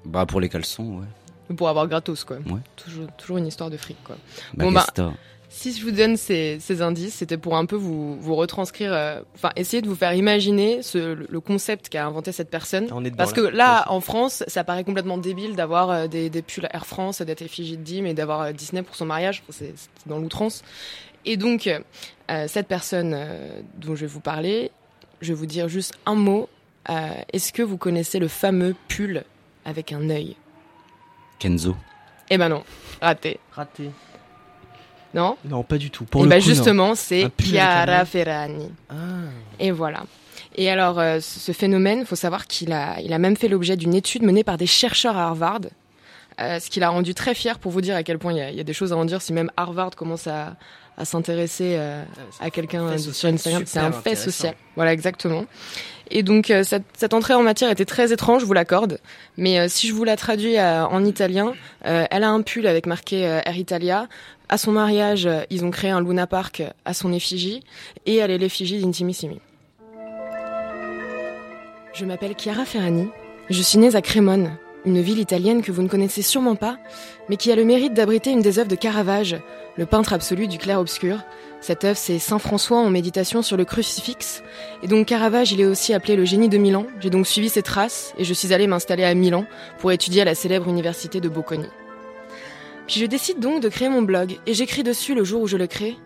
[0.05, 1.55] Bah, pour les caleçons, ouais.
[1.55, 2.37] Pour avoir gratos, quoi.
[2.37, 2.59] Ouais.
[2.75, 4.15] Toujours, toujours une histoire de fric, quoi.
[4.53, 4.85] Bah, Bon, bah.
[5.49, 9.21] Si je vous donne ces, ces indices, c'était pour un peu vous, vous retranscrire, euh,
[9.35, 12.87] enfin essayer de vous faire imaginer ce, le- concept qu'a inventé cette personne.
[12.91, 13.51] On est dedans, Parce que là.
[13.51, 17.41] là, en France, ça paraît complètement débile d'avoir euh, des, des pulls Air France, d'être
[17.41, 19.41] effigie de Dim et d'avoir euh, Disney pour son mariage.
[19.47, 20.63] Enfin, C'est c'est dans l'outrance.
[21.25, 24.71] Et donc, euh, cette personne euh, dont je vais vous parler,
[25.21, 26.49] je vais vous dire juste un mot.
[26.89, 29.23] Euh, Est-ce que vous connaissez le fameux pull
[29.65, 30.35] avec un œil?
[31.39, 31.75] Kenzo.
[32.29, 32.63] Eh ben non,
[33.01, 33.39] raté.
[33.53, 33.89] Raté.
[35.13, 36.03] Non Non, pas du tout.
[36.05, 38.05] Pour Et le ben coup, justement, c'est Chiara œil.
[38.05, 38.69] Ferragni.
[38.89, 38.95] Ah.
[39.59, 40.03] Et voilà.
[40.55, 43.93] Et alors, euh, ce phénomène, faut savoir qu'il a, il a même fait l'objet d'une
[43.93, 45.61] étude menée par des chercheurs à Harvard,
[46.41, 48.41] euh, ce qui l'a rendu très fier pour vous dire à quel point il y
[48.41, 50.55] a, il y a des choses à en dire si même Harvard commence à,
[50.97, 52.03] à s'intéresser euh,
[52.39, 53.63] à quelqu'un sur Instagram.
[53.65, 54.55] C'est un fait social.
[54.75, 55.45] Voilà, exactement.
[56.09, 58.99] Et donc, euh, cette, cette entrée en matière était très étrange, je vous l'accorde.
[59.35, 61.53] Mais euh, si je vous la traduis euh, en italien,
[61.85, 64.07] euh, elle a un pull avec marqué euh, Air Italia.
[64.49, 67.63] À son mariage, ils ont créé un Luna Park à son effigie.
[68.05, 69.39] Et elle est l'effigie d'Intimissimi.
[71.93, 73.09] Je m'appelle Chiara Ferrani.
[73.49, 76.77] Je suis née à Crémone, une ville italienne que vous ne connaissez sûrement pas,
[77.27, 79.37] mais qui a le mérite d'abriter une des œuvres de Caravage,
[79.77, 81.19] le peintre absolu du clair-obscur.
[81.59, 84.43] Cette œuvre, c'est Saint François en méditation sur le crucifix.
[84.83, 86.85] Et donc Caravage, il est aussi appelé le génie de Milan.
[86.99, 89.45] J'ai donc suivi ses traces et je suis allée m'installer à Milan
[89.79, 91.67] pour étudier à la célèbre université de Bocconi.
[92.87, 95.57] Puis je décide donc de créer mon blog et j'écris dessus le jour où je
[95.57, 95.97] le crée.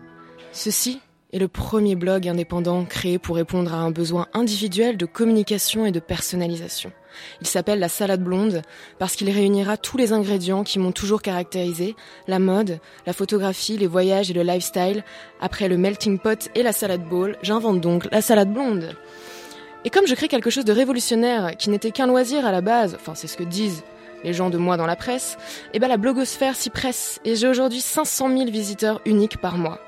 [0.50, 1.00] Ceci
[1.32, 5.92] est le premier blog indépendant créé pour répondre à un besoin individuel de communication et
[5.92, 6.90] de personnalisation.
[7.40, 8.62] Il s'appelle La Salade Blonde
[8.98, 11.94] parce qu'il réunira tous les ingrédients qui m'ont toujours caractérisé,
[12.26, 15.04] la mode, la photographie, les voyages et le lifestyle.
[15.40, 18.96] Après le melting pot et la salade bowl, j'invente donc la salade blonde.
[19.84, 22.96] Et comme je crée quelque chose de révolutionnaire qui n'était qu'un loisir à la base,
[22.96, 23.84] enfin c'est ce que disent
[24.24, 25.36] les gens de moi dans la presse,
[25.72, 29.80] et ben la blogosphère s'y presse et j'ai aujourd'hui 500 000 visiteurs uniques par mois.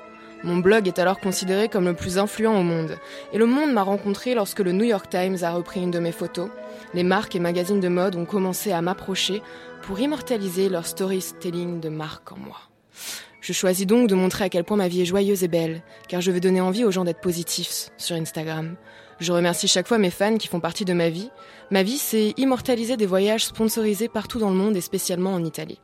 [0.43, 2.99] Mon blog est alors considéré comme le plus influent au monde.
[3.33, 6.11] Et le monde m'a rencontré lorsque le New York Times a repris une de mes
[6.11, 6.49] photos.
[6.93, 9.41] Les marques et magazines de mode ont commencé à m'approcher
[9.81, 12.57] pour immortaliser leur storytelling de marque en moi.
[13.41, 16.21] Je choisis donc de montrer à quel point ma vie est joyeuse et belle, car
[16.21, 18.75] je veux donner envie aux gens d'être positifs sur Instagram.
[19.19, 21.31] Je remercie chaque fois mes fans qui font partie de ma vie.
[21.71, 25.79] Ma vie, c'est immortaliser des voyages sponsorisés partout dans le monde et spécialement en Italie.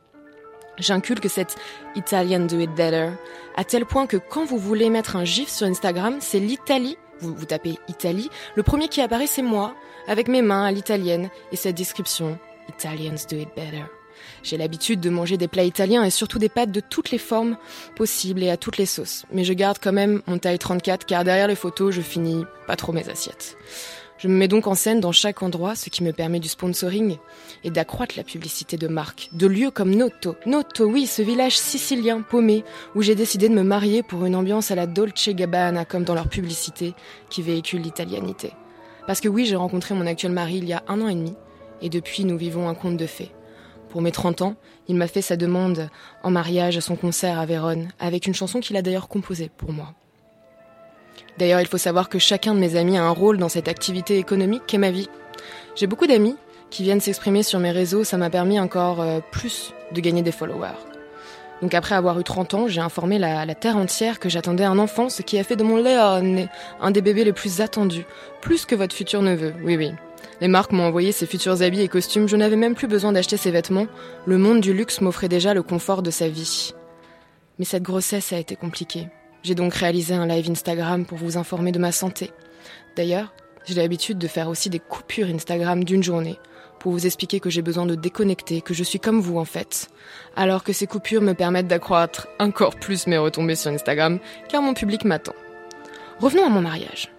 [0.78, 1.56] J'inculque cette
[1.96, 3.10] Italian do it better,
[3.56, 7.34] à tel point que quand vous voulez mettre un gif sur Instagram, c'est l'Italie, vous,
[7.34, 9.74] vous tapez Italie, le premier qui apparaît c'est moi,
[10.08, 13.84] avec mes mains à l'italienne et cette description Italians do it better.
[14.42, 17.56] J'ai l'habitude de manger des plats italiens et surtout des pâtes de toutes les formes
[17.96, 19.24] possibles et à toutes les sauces.
[19.32, 22.76] Mais je garde quand même mon taille 34 car derrière les photos, je finis pas
[22.76, 23.56] trop mes assiettes.
[24.22, 27.16] Je me mets donc en scène dans chaque endroit, ce qui me permet du sponsoring
[27.64, 30.36] et d'accroître la publicité de marques, de lieux comme Noto.
[30.46, 32.62] Noto, oui, ce village sicilien paumé
[32.94, 36.14] où j'ai décidé de me marier pour une ambiance à la Dolce Gabbana comme dans
[36.14, 36.94] leur publicité
[37.30, 38.52] qui véhicule l'italianité.
[39.08, 41.34] Parce que oui, j'ai rencontré mon actuel mari il y a un an et demi
[41.80, 43.32] et depuis nous vivons un conte de fées.
[43.88, 44.54] Pour mes 30 ans,
[44.86, 45.90] il m'a fait sa demande
[46.22, 49.72] en mariage à son concert à Vérone, avec une chanson qu'il a d'ailleurs composée pour
[49.72, 49.94] moi.
[51.38, 54.18] D'ailleurs, il faut savoir que chacun de mes amis a un rôle dans cette activité
[54.18, 55.08] économique qu'est ma vie.
[55.74, 56.36] J'ai beaucoup d'amis
[56.70, 60.32] qui viennent s'exprimer sur mes réseaux, ça m'a permis encore euh, plus de gagner des
[60.32, 60.78] followers.
[61.60, 65.08] Donc après avoir eu 30 ans, j'ai informé la, terre entière que j'attendais un enfant,
[65.08, 66.48] ce qui a fait de mon Léon
[66.80, 68.04] un des bébés les plus attendus,
[68.40, 69.92] plus que votre futur neveu, oui oui.
[70.40, 73.36] Les marques m'ont envoyé ses futurs habits et costumes, je n'avais même plus besoin d'acheter
[73.36, 73.86] ses vêtements,
[74.26, 76.74] le monde du luxe m'offrait déjà le confort de sa vie.
[77.60, 79.06] Mais cette grossesse a été compliquée.
[79.42, 82.30] J'ai donc réalisé un live Instagram pour vous informer de ma santé.
[82.96, 83.32] D'ailleurs,
[83.64, 86.38] j'ai l'habitude de faire aussi des coupures Instagram d'une journée
[86.78, 89.88] pour vous expliquer que j'ai besoin de déconnecter, que je suis comme vous en fait.
[90.34, 94.74] Alors que ces coupures me permettent d'accroître encore plus mes retombées sur Instagram, car mon
[94.74, 95.34] public m'attend.
[96.20, 97.10] Revenons à mon mariage.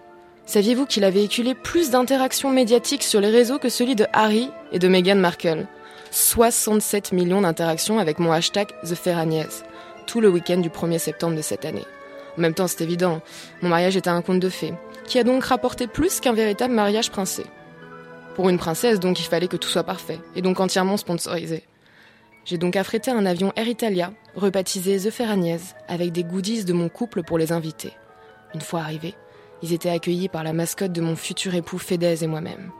[0.46, 4.78] Saviez-vous qu'il a véhiculé plus d'interactions médiatiques sur les réseaux que celui de Harry et
[4.78, 5.66] de Meghan Markle?
[6.10, 9.64] 67 millions d'interactions avec mon hashtag TheFerragnès,
[10.06, 11.84] tout le week-end du 1er septembre de cette année.
[12.36, 13.20] En même temps, c'est évident,
[13.62, 14.74] mon mariage était un conte de fées,
[15.06, 17.44] qui a donc rapporté plus qu'un véritable mariage princé.
[18.34, 21.64] Pour une princesse, donc, il fallait que tout soit parfait, et donc entièrement sponsorisé.
[22.44, 26.88] J'ai donc affrété un avion Air Italia, rebaptisé The Ferragnès, avec des goodies de mon
[26.88, 27.92] couple pour les invités.
[28.54, 29.14] Une fois arrivés,
[29.62, 32.70] ils étaient accueillis par la mascotte de mon futur époux Fedez et moi-même.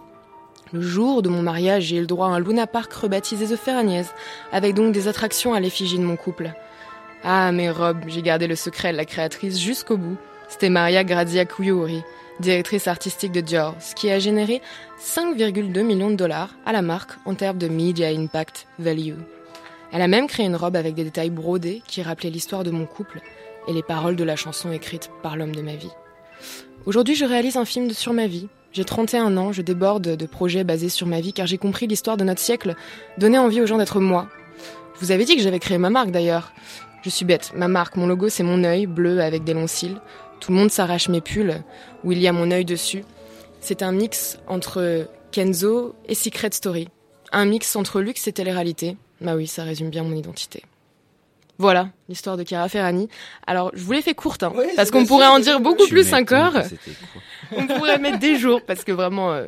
[0.72, 3.56] Le jour de mon mariage, j'ai eu le droit à un Luna Park rebaptisé The
[3.56, 4.12] Ferragnès,
[4.52, 6.52] avec donc des attractions à l'effigie de mon couple.
[7.26, 10.18] Ah, mes robes, j'ai gardé le secret de la créatrice jusqu'au bout.
[10.50, 12.02] C'était Maria Grazia Cuiuri,
[12.38, 14.60] directrice artistique de Dior, ce qui a généré
[15.02, 19.14] 5,2 millions de dollars à la marque en termes de Media Impact Value.
[19.90, 22.84] Elle a même créé une robe avec des détails brodés qui rappelaient l'histoire de mon
[22.84, 23.22] couple
[23.68, 25.92] et les paroles de la chanson écrite par l'homme de ma vie.
[26.84, 28.48] Aujourd'hui, je réalise un film sur ma vie.
[28.72, 32.18] J'ai 31 ans, je déborde de projets basés sur ma vie car j'ai compris l'histoire
[32.18, 32.74] de notre siècle,
[33.16, 34.28] donner envie aux gens d'être moi.
[35.00, 36.52] Vous avais dit que j'avais créé ma marque d'ailleurs.
[37.04, 40.00] Je suis bête, ma marque, mon logo c'est mon œil bleu avec des longs cils.
[40.40, 41.62] Tout le monde s'arrache mes pulls
[42.02, 43.04] où il y a mon œil dessus.
[43.60, 46.88] C'est un mix entre Kenzo et Secret Story.
[47.30, 48.96] Un mix entre luxe et télé-réalité.
[49.20, 50.62] Bah oui, ça résume bien mon identité.
[51.58, 53.08] Voilà, l'histoire de Chiara Ferrani.
[53.46, 56.54] Alors, je vous l'ai fait courte, hein, parce qu'on pourrait en dire beaucoup plus encore.
[57.52, 59.38] On pourrait mettre des jours, parce que vraiment,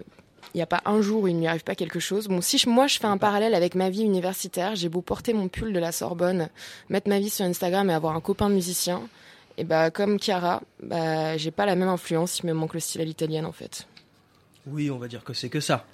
[0.57, 2.29] il n'y a pas un jour où il ne lui arrive pas quelque chose.
[2.29, 5.35] Bon, si je- moi je fais un parallèle avec ma vie universitaire, j'ai beau porter
[5.35, 6.49] mon pull de la Sorbonne,
[6.89, 9.03] mettre ma vie sur Instagram et avoir un copain musicien,
[9.59, 13.03] et bah comme Chiara, bah j'ai pas la même influence, il me manque le style
[13.03, 13.87] à l'italienne en fait.
[14.67, 15.85] Oui, on va dire que c'est que ça.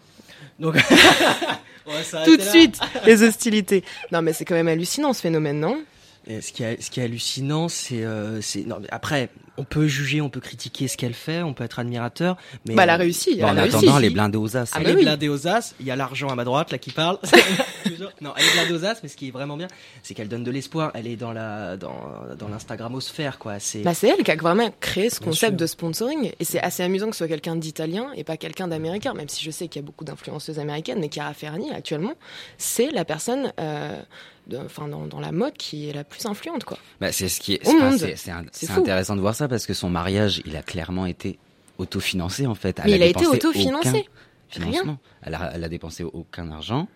[0.60, 0.76] Donc,
[2.24, 2.50] Tout de là.
[2.50, 3.82] suite, les hostilités.
[4.12, 5.82] Non mais c'est quand même hallucinant ce phénomène, non?
[6.26, 9.64] Et ce qui est, ce qui est hallucinant, c'est, euh, c'est, non, mais après, on
[9.64, 12.36] peut juger, on peut critiquer ce qu'elle fait, on peut être admirateur,
[12.66, 13.76] mais Bah elle a réussi, elle en a réussi.
[13.76, 14.70] attendant, elle est blindée aux as.
[14.72, 15.02] Ah elle bah est oui.
[15.02, 15.74] blindée aux as.
[15.80, 17.18] Il y a l'argent à ma droite là qui parle.
[18.20, 19.68] non, elle est blindée aux as, mais ce qui est vraiment bien,
[20.02, 20.90] c'est qu'elle donne de l'espoir.
[20.94, 21.94] Elle est dans la, dans,
[22.38, 23.58] dans l'Instagramosphère, quoi.
[23.58, 25.56] C'est, Bah c'est elle qui a vraiment créé ce Bien concept sûr.
[25.58, 29.12] de sponsoring et c'est assez amusant que ce soit quelqu'un d'italien et pas quelqu'un d'américain
[29.14, 32.12] même si je sais qu'il y a beaucoup d'influenceuses américaines mais Chiara Ferragni actuellement
[32.58, 34.00] c'est la personne euh,
[34.46, 36.78] de- dans, dans la mode qui est la plus influente quoi.
[37.00, 40.56] Bah, c'est ce qui est, c'est- intéressant de voir ça parce que son mariage, il
[40.56, 41.38] a clairement été
[41.78, 42.78] autofinancé en fait.
[42.84, 44.06] Elle Mais il a été autofinancé.
[44.48, 44.98] Financement.
[45.22, 46.86] Elle a, elle a dépensé aucun argent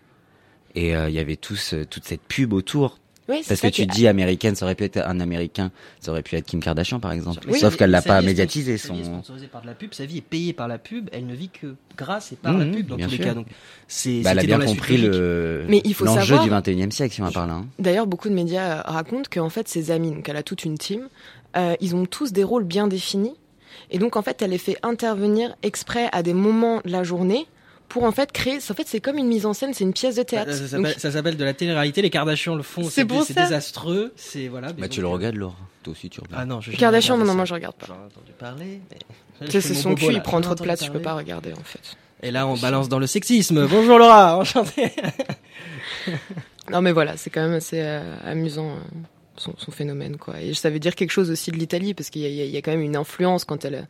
[0.75, 2.99] et euh, il y avait tous, euh, toute cette pub autour.
[3.29, 6.21] Oui, Parce que tu qui- dis américaine, ça aurait pu être un américain, ça aurait
[6.23, 7.41] pu être Kim Kardashian par exemple.
[7.55, 8.77] Sauf sa- qu'elle l'a pas médiatisé.
[8.77, 9.13] sponsor- Sa vie est Son...
[9.15, 11.49] sponsorisée par de la pub, sa vie est payée par la pub, elle ne vit
[11.49, 13.33] que grâce et par la Mhm, pub dans tous les cas.
[13.33, 13.47] Donc,
[13.89, 16.91] c'est, Bah, elle a bien la compris le Mais il faut l'enjeu savoir- du 21e
[16.91, 17.49] siècle si on en parle.
[17.49, 17.65] Hein.
[17.79, 20.77] D'ailleurs, beaucoup de médias euh, racontent qu'en fait, ses amis, donc elle a toute une
[20.77, 21.09] team,
[21.55, 23.35] euh, ils ont tous des rôles bien définis.
[23.89, 27.47] Et donc, en fait, elle les fait intervenir exprès à des moments de la journée
[27.87, 28.57] pour en fait créer.
[28.57, 30.51] En fait, c'est comme une mise en scène, c'est une pièce de théâtre.
[30.51, 32.01] Ça, Donc, s'appelle, ça s'appelle de la télé-réalité.
[32.01, 32.83] Les Kardashians le font.
[32.83, 33.43] C'est ça.
[33.43, 34.13] désastreux.
[34.15, 34.69] C'est voilà.
[34.73, 35.55] mais Bah, tu le regardes, Laure.
[35.83, 36.41] Toi aussi, tu regardes.
[36.41, 36.71] Ah non, je.
[36.71, 37.85] Kardashian, non, regardé moi, je regarde pas.
[37.87, 38.81] J'en ai entendu parler.
[38.91, 39.49] Mais...
[39.49, 40.13] C'est son cul, là.
[40.13, 41.95] il prend trop de place, je peux pas regarder en fait.
[42.23, 43.67] Et là, on balance dans le sexisme.
[43.67, 44.91] Bonjour Laura, enchanté.
[46.71, 48.79] Non, mais voilà, c'est quand même assez euh, amusant euh,
[49.37, 50.41] son, phénomène, quoi.
[50.41, 52.71] Et ça veut dire quelque chose aussi de l'Italie, parce qu'il y, y a- quand
[52.71, 53.87] même une influence quand elle,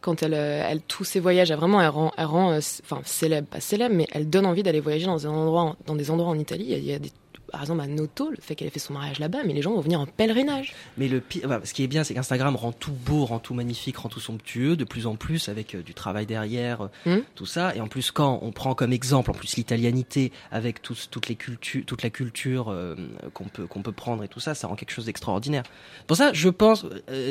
[0.00, 1.88] quand elle, tous ses voyages, elle vraiment, elle
[2.26, 5.76] rend, euh, enfin célèbre, pas célèbre, mais elle donne envie d'aller voyager dans des endroits,
[5.86, 6.66] dans des endroits en Italie.
[6.68, 7.10] Il y a des,
[7.54, 9.72] par exemple à Noto, le fait qu'elle ait fait son mariage là-bas, mais les gens
[9.72, 10.74] vont venir en pèlerinage.
[10.98, 13.54] Mais le pire, enfin, ce qui est bien, c'est qu'Instagram rend tout beau, rend tout
[13.54, 17.20] magnifique, rend tout somptueux, de plus en plus avec euh, du travail derrière, euh, Hmm.
[17.36, 17.74] tout ça.
[17.76, 21.84] Et en plus, quand on prend comme exemple, en plus l'italianité, avec toutes les cultures,
[21.86, 22.96] toute la culture euh,
[23.34, 25.62] qu'on peut qu'on peut prendre et tout ça, ça rend quelque chose d'extraordinaire.
[26.08, 26.86] Pour ça, je pense,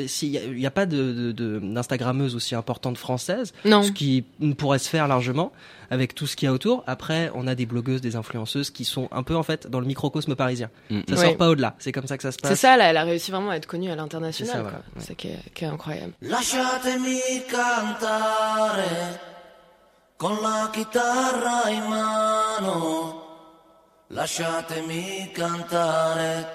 [0.06, 3.82] s'il y a, pas de de- de- d'instagrammeuse aussi importante française, Non.
[3.82, 4.24] ce qui
[4.56, 5.52] pourrait se faire largement
[5.94, 6.84] avec tout ce qu'il y a autour.
[6.86, 9.86] Après, on a des blogueuses, des influenceuses qui sont un peu en fait dans le
[9.86, 10.68] microcosme parisien.
[10.90, 11.00] Mm.
[11.08, 11.24] Ça Ouais.
[11.28, 11.74] sort pas au-delà.
[11.78, 12.50] C'est comme ça que ça se passe.
[12.50, 14.60] C'est ça, là, elle a réussi vraiment à être connue à C'est ça, l'international.
[14.62, 14.82] voilà.
[14.98, 16.12] C'est ça qui est, qui est incroyable.
[16.20, 19.20] Lasciatemi cantare
[20.18, 23.20] con la chitarra in mano.
[24.10, 26.46] Lasciatemi cantare.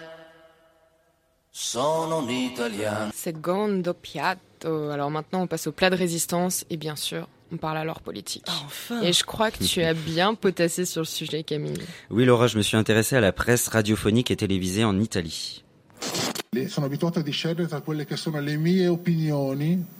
[1.51, 3.11] Sono un italiano.
[3.13, 4.89] Secondo piatto.
[4.91, 8.45] Alors maintenant, on passe au plat de résistance et bien sûr, on parle alors politique.
[8.65, 9.01] Enfin.
[9.01, 11.81] Et je crois que tu as bien potassé sur le sujet, Camille.
[12.09, 15.63] Oui, Laura, je me suis intéressé à la presse radiophonique et télévisée en Italie.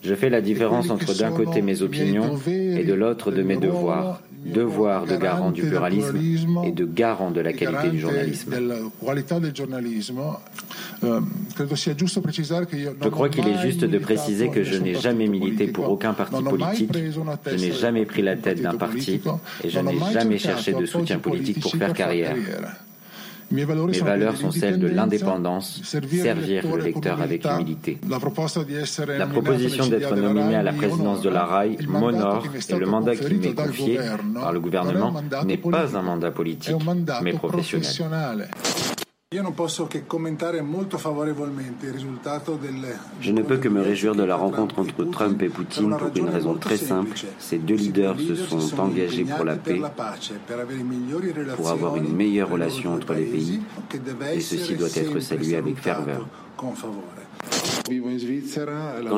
[0.04, 4.22] Je fais la différence entre d'un côté mes opinions et de l'autre de mes devoirs.
[4.46, 8.56] Devoir de garant du pluralisme et de garant de la qualité du journalisme.
[13.02, 16.42] Je crois qu'il est juste de préciser que je n'ai jamais milité pour aucun parti
[16.42, 19.22] politique, je n'ai jamais pris la tête d'un parti
[19.64, 22.36] et je n'ai jamais cherché de soutien politique pour faire carrière.
[23.52, 27.98] Mes valeurs sont celles de l'indépendance, servir le lecteur avec humilité.
[28.08, 28.20] La
[29.28, 33.54] proposition d'être nominé à la présidence de la RAI m'honore et le mandat qui m'est
[33.54, 34.00] confié
[34.34, 35.14] par le gouvernement
[35.46, 36.76] n'est pas un mandat politique,
[37.24, 38.50] mais professionnel.
[39.32, 39.42] Je
[43.32, 46.56] ne peux que me réjouir de la rencontre entre Trump et Poutine pour une raison
[46.56, 47.16] très simple.
[47.38, 49.80] Ces deux leaders se sont engagés pour la paix,
[51.56, 53.62] pour avoir une meilleure relation entre les pays,
[54.34, 56.26] et ceci doit être salué avec ferveur.
[56.58, 56.74] Quand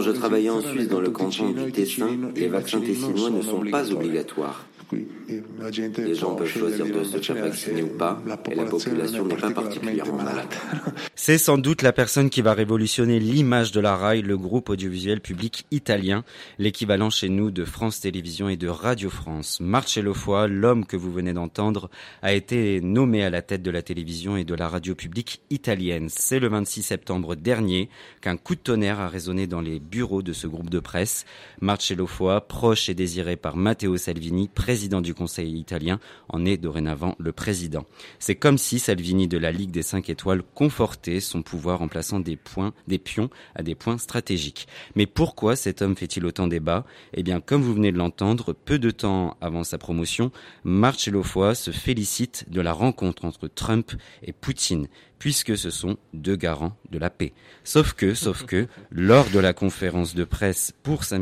[0.02, 3.90] je travaillais en Suisse dans le canton du Tessin, les vaccins tessinois ne sont pas
[3.94, 4.66] obligatoires.
[4.92, 9.52] Les gens peuvent choisir de se faire vacciner ou pas, et la population n'est pas
[9.52, 10.48] particulièrement malade.
[11.16, 15.22] C'est sans doute la personne qui va révolutionner l'image de la RAI, le groupe audiovisuel
[15.22, 16.24] public italien,
[16.58, 19.60] l'équivalent chez nous de France Télévisions et de Radio France.
[19.62, 21.90] Marcello Foy, l'homme que vous venez d'entendre,
[22.22, 26.08] a été nommé à la tête de la télévision et de la radio publique italienne.
[26.10, 30.34] C'est le 26 septembre dernier qu'un coup de tonnerre a résonné dans les bureaux de
[30.34, 31.26] ce groupe de presse.
[31.62, 37.16] Marcello Foy, proche et désiré par Matteo Salvini, président du Conseil italien, en est dorénavant
[37.20, 37.86] le président.
[38.20, 42.20] C'est comme si Salvini de la Ligue des 5 étoiles confortait son pouvoir en plaçant
[42.20, 44.68] des points, des pions à des points stratégiques.
[44.96, 46.86] Mais pourquoi cet homme fait-il autant débat?
[47.14, 50.32] Eh bien, comme vous venez de l'entendre, peu de temps avant sa promotion,
[50.64, 53.92] Marcello Foy se félicite de la rencontre entre Trump
[54.24, 54.88] et Poutine
[55.22, 57.34] puisque ce sont deux garants de la paix.
[57.64, 61.20] Sauf que, sauf que, lors de la conférence de presse pour sa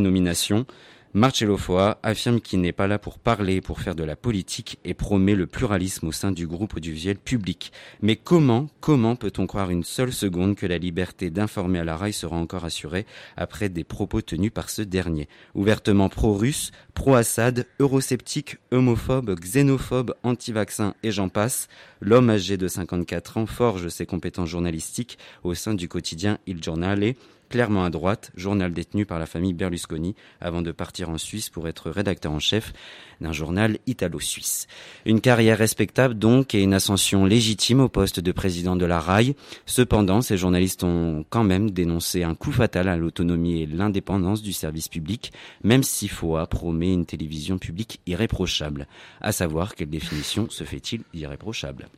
[0.00, 0.66] nomination,
[1.14, 4.92] Marcello Foa affirme qu'il n'est pas là pour parler, pour faire de la politique et
[4.92, 7.72] promet le pluralisme au sein du groupe audiovisuel public.
[8.02, 12.12] Mais comment, comment peut-on croire une seule seconde que la liberté d'informer à la RAI
[12.12, 13.06] sera encore assurée
[13.38, 15.28] après des propos tenus par ce dernier?
[15.54, 21.68] Ouvertement pro-russe, pro-Assad, eurosceptique, homophobe, xénophobe, anti-vaccin et j'en passe,
[22.02, 27.14] l'homme âgé de 54 ans forge ses compétences journalistiques au sein du quotidien Il Giornale
[27.48, 31.68] clairement à droite, journal détenu par la famille Berlusconi, avant de partir en Suisse pour
[31.68, 32.72] être rédacteur en chef
[33.20, 34.66] d'un journal italo-suisse.
[35.06, 39.34] Une carrière respectable donc et une ascension légitime au poste de président de la RAI.
[39.66, 44.52] Cependant, ces journalistes ont quand même dénoncé un coup fatal à l'autonomie et l'indépendance du
[44.52, 45.32] service public,
[45.64, 48.86] même si FOA promet une télévision publique irréprochable.
[49.20, 51.88] À savoir, quelle définition se fait-il irréprochable?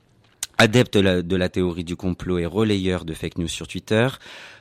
[0.58, 4.08] Adepte de la théorie du complot et relayeur de fake news sur Twitter,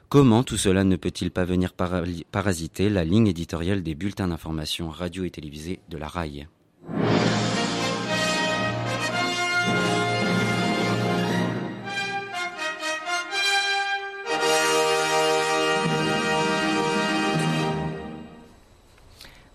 [0.09, 1.73] Comment tout cela ne peut-il pas venir
[2.31, 6.47] parasiter la ligne éditoriale des bulletins d'information radio et télévisés de la RAI?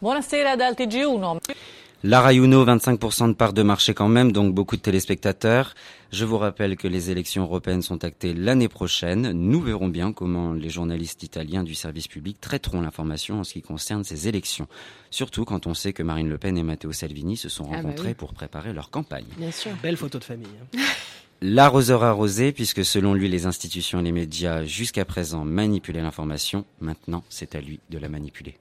[0.01, 1.41] Buonasera dal TG1.
[2.07, 5.75] La Rayuno, 25% de part de marché quand même, donc beaucoup de téléspectateurs.
[6.13, 9.33] Je vous rappelle que les élections européennes sont actées l'année prochaine.
[9.33, 13.63] Nous verrons bien comment les journalistes italiens du service public traiteront l'information en ce qui
[13.63, 14.67] concerne ces élections.
[15.11, 17.83] Surtout quand on sait que Marine Le Pen et Matteo Salvini se sont Ah bah
[17.85, 18.15] rencontrés oui.
[18.15, 19.25] pour préparer leur campagne.
[19.39, 19.71] Bien sûr.
[19.83, 20.47] Belle photo de famille.
[20.77, 20.79] hein.
[21.41, 26.67] L'arroseur arrosé, puisque selon lui, les institutions et les médias jusqu'à présent manipulaient l'information.
[26.81, 28.57] Maintenant, c'est à lui de la manipuler.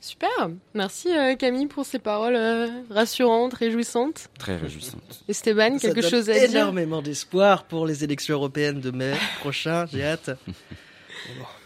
[0.00, 0.50] Super.
[0.74, 4.28] Merci euh, Camille pour ces paroles euh, rassurantes, réjouissantes.
[4.38, 5.24] Très réjouissante.
[5.28, 6.44] Esteban, Ça quelque donne chose à dire?
[6.60, 9.86] énormément d'espoir pour les élections européennes de mai prochain.
[9.92, 10.30] J'ai hâte.
[10.46, 10.52] Bon,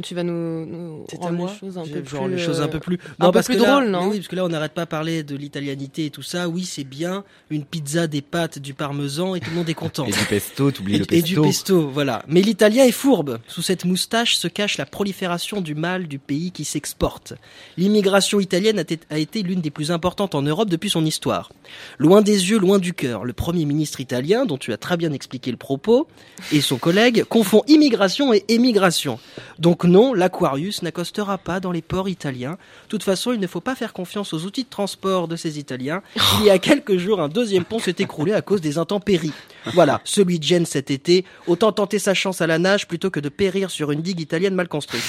[0.00, 2.38] tu vas nous, nous C'est à rendre les choses un Je peu plus, rendre les
[2.42, 2.98] choses un peu plus.
[3.20, 4.84] un peu parce plus que là- drôles, non Oui, parce que là, on n'arrête pas
[4.84, 6.48] de parler de l'italianité et tout ça.
[6.48, 7.24] Oui, c'est bien.
[7.50, 10.06] Une pizza, des pâtes, du parmesan et tout le monde est content.
[10.06, 11.42] Et du pesto, t'oublies le Et du pesto.
[11.42, 12.22] pesto, voilà.
[12.28, 13.38] Mais l'italien est fourbe.
[13.48, 17.34] Sous cette moustache se cache la prolifération du mal du pays qui s'exporte.
[17.76, 21.50] L'immigration italienne a, été- a été l'une des plus importantes en Europe depuis son histoire.
[21.98, 25.12] Loin des yeux, loin du cœur, le premier ministre italien, dont tu as très bien
[25.12, 26.06] expliqué le propos,
[26.52, 29.18] et son collègue confond immigration et émigration.
[29.58, 32.52] Donc non, l'Aquarius n'accostera pas dans les ports italiens.
[32.84, 35.58] De toute façon, il ne faut pas faire confiance aux outils de transport de ces
[35.58, 36.02] Italiens.
[36.40, 39.32] Il y a quelques jours, un deuxième pont s'est écroulé à cause des intempéries.
[39.74, 43.20] Voilà, celui de Gênes cet été, autant tenter sa chance à la nage plutôt que
[43.20, 45.02] de périr sur une digue italienne mal construite.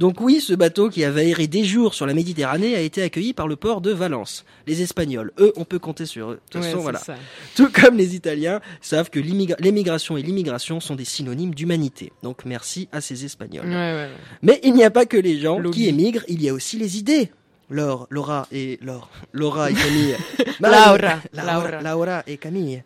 [0.00, 3.34] Donc oui, ce bateau qui avait erré des jours sur la Méditerranée a été accueilli
[3.34, 4.46] par le port de Valence.
[4.66, 6.34] Les Espagnols, eux, on peut compter sur eux.
[6.36, 6.98] De toute Ouais, façon, c'est voilà.
[6.98, 7.14] ça.
[7.54, 12.12] Tout comme les Italiens savent que l'émigration et l'immigration sont des synonymes d'humanité.
[12.22, 13.66] Donc merci à ces Espagnols.
[13.66, 14.08] Ouais, ouais, ouais.
[14.40, 15.76] Mais il n'y a pas que les gens Lobby.
[15.76, 17.30] qui émigrent, il y a aussi les idées.
[17.68, 20.16] Laure, Laura et Laure, Laura et Camille.
[20.60, 21.80] Laura.
[21.82, 22.82] Laura et Camille.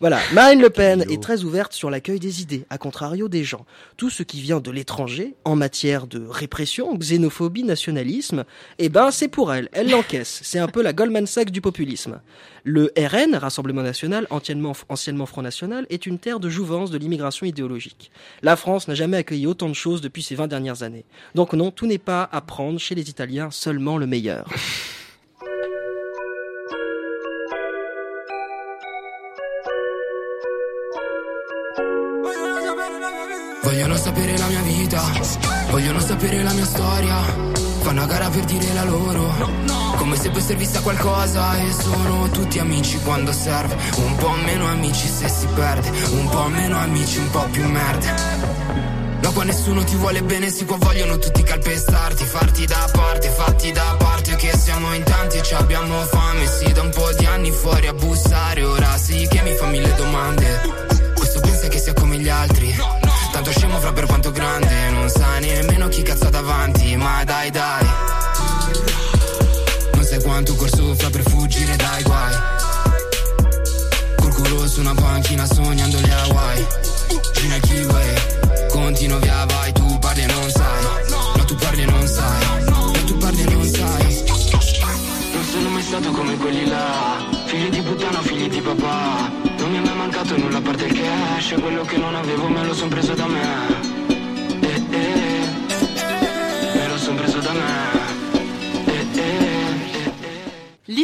[0.00, 3.66] Voilà, Marine Le Pen est très ouverte sur l'accueil des idées, à contrario des gens.
[3.96, 8.44] Tout ce qui vient de l'étranger, en matière de répression, xénophobie, nationalisme,
[8.78, 10.38] eh ben c'est pour elle, elle l'encaisse.
[10.44, 12.20] C'est un peu la Goldman Sachs du populisme.
[12.62, 17.44] Le RN, Rassemblement National, anciennement, anciennement Front National, est une terre de jouvence de l'immigration
[17.44, 18.12] idéologique.
[18.42, 21.06] La France n'a jamais accueilli autant de choses depuis ces 20 dernières années.
[21.34, 24.48] Donc non, tout n'est pas à prendre chez les Italiens, seulement le meilleur.
[33.62, 35.02] Vogliono sapere la mia vita,
[35.70, 37.16] vogliono sapere la mia storia.
[37.80, 39.34] Fanno a gara per dire la loro,
[39.96, 41.58] come se poi servisse a qualcosa.
[41.58, 43.76] E sono tutti amici quando serve.
[43.96, 48.56] Un po' meno amici se si perde, un po' meno amici, un po' più merda.
[49.20, 53.72] No, qua nessuno ti vuole bene, sì, qua vogliono tutti calpestarti, farti da parte, fatti
[53.72, 57.26] da parte, che siamo in tanti e ci abbiamo fame, sì, da un po' di
[57.26, 59.37] anni fuori a bussare, ora sì che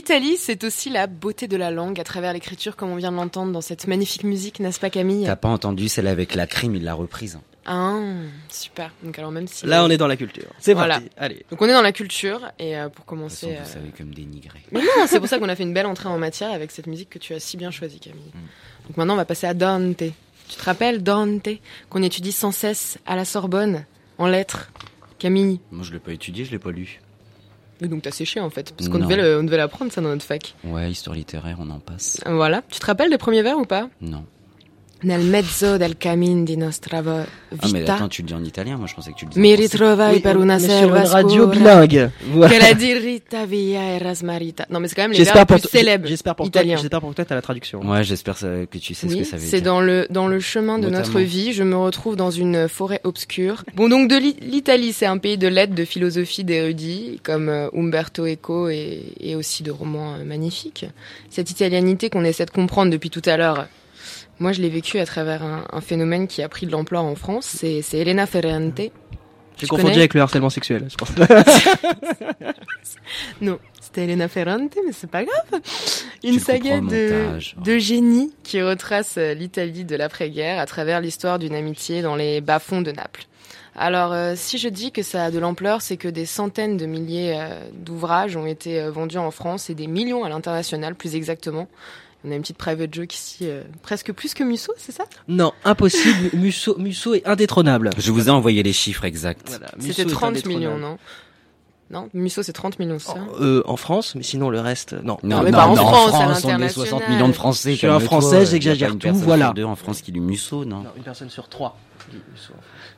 [0.07, 3.17] L'Italie, c'est aussi la beauté de la langue à travers l'écriture, comme on vient de
[3.17, 6.75] l'entendre dans cette magnifique musique, n'est-ce pas Camille T'as pas entendu celle avec la crime,
[6.77, 7.39] il l'a reprise.
[7.65, 7.99] Ah,
[8.51, 8.93] super.
[9.03, 10.45] Donc alors même si Là, on est dans la culture.
[10.59, 10.97] C'est Voilà.
[10.97, 11.09] parti.
[11.17, 11.47] Allez.
[11.51, 13.47] Donc on est dans la culture et euh, pour commencer.
[13.47, 14.61] Vous euh, savez comme dénigrer.
[14.73, 16.87] Mais non, c'est pour ça qu'on a fait une belle entrée en matière avec cette
[16.87, 18.31] musique que tu as si bien choisie, Camille.
[18.87, 19.97] Donc maintenant, on va passer à Dante.
[20.51, 21.49] Tu te rappelles Dante
[21.89, 23.87] qu'on étudie sans cesse à la Sorbonne
[24.19, 24.71] en lettres?
[25.19, 25.61] Camille?
[25.73, 27.01] Moi, je l'ai pas étudié, je l'ai pas lu.
[27.81, 30.09] Et donc t'as séché en fait, parce qu'on devait, le- on devait l'apprendre ça dans
[30.09, 30.55] notre fac.
[30.65, 32.21] Ouais, histoire littéraire, on en passe.
[32.27, 32.63] Voilà.
[32.71, 33.89] Tu te rappelles des premiers vers ou pas?
[34.01, 34.25] Non.
[35.05, 37.11] Nel mezzo del cammin di nostra vo-
[37.57, 39.31] Ah, mais vita attends, tu le dis en italien, moi je pensais que tu le
[39.31, 39.41] disais.
[39.41, 41.47] mi ritrovai Oui, per una sur une radio scura
[41.87, 42.11] bilingue.
[42.33, 42.49] Voilà.
[42.49, 44.67] che la dirita via era smarrita.
[44.71, 47.25] Non mais c'est quand même les pour, plus célèbres j'espère pour toi, j'espère pour toi,
[47.25, 47.81] t'as la traduction.
[47.87, 49.71] Ouais, j'espère que tu sais ce que ça veut c'est dire.
[49.73, 51.53] dans le dans le chemin de notre vie.
[51.53, 53.63] Je me retrouve dans une forêt obscure.
[53.77, 57.69] Bon, donc de l'I- l'Italie, c'est un pays de lettres, de philosophie, d'érudits comme euh,
[57.77, 60.87] Umberto Eco et, et aussi de romans euh, magnifiques.
[61.29, 63.69] Cette italianité qu'on essaie de comprendre depuis tout à l'heure.
[64.39, 67.15] Moi, je l'ai vécu à travers un, un phénomène qui a pris de l'ampleur en
[67.15, 67.47] France.
[67.47, 68.79] C'est Elena Ferrante.
[68.79, 68.91] J'ai
[69.57, 71.11] Tu confondu avec le harcèlement sexuel, je pense.
[73.41, 75.61] Non, c'était Elena Ferrante, mais c'est pas grave.
[76.25, 81.39] Une Tu saga de, de génie qui retrace euh, l'Italie de l'après-guerre à travers l'histoire
[81.39, 83.27] d'une amitié dans les bas-fonds de Naples.
[83.77, 86.87] Alors, euh, si je dis que ça a de l'ampleur, c'est que des centaines de
[86.87, 91.17] milliers euh, d'ouvrages ont été euh, vendus en France et des millions à l'international, plus
[91.17, 91.67] exactement.
[92.27, 95.05] On a une petite private joke ici, euh, presque plus que Musso, c'est ça?
[95.29, 96.31] Non, impossible.
[96.39, 97.91] Musso, Musso est indétrônable.
[97.99, 99.49] Je vous ai envoyé les chiffres exacts.
[99.51, 100.97] Voilà, Musso C'était est 30 millions, non?
[101.91, 103.19] Non, Musso c'est 30 millions, c'est ça?
[103.41, 105.19] Euh, en France, mais sinon le reste, non.
[105.23, 106.71] Non, mais non, pas en France, à on est l'international.
[106.71, 107.73] 60 millions de Français.
[107.73, 108.01] Je suis un.
[108.01, 109.45] Français, Il y a j'exagère tout, personne voilà.
[109.47, 111.77] sur deux en France qui lit Musso, non, Non, une personne sur trois.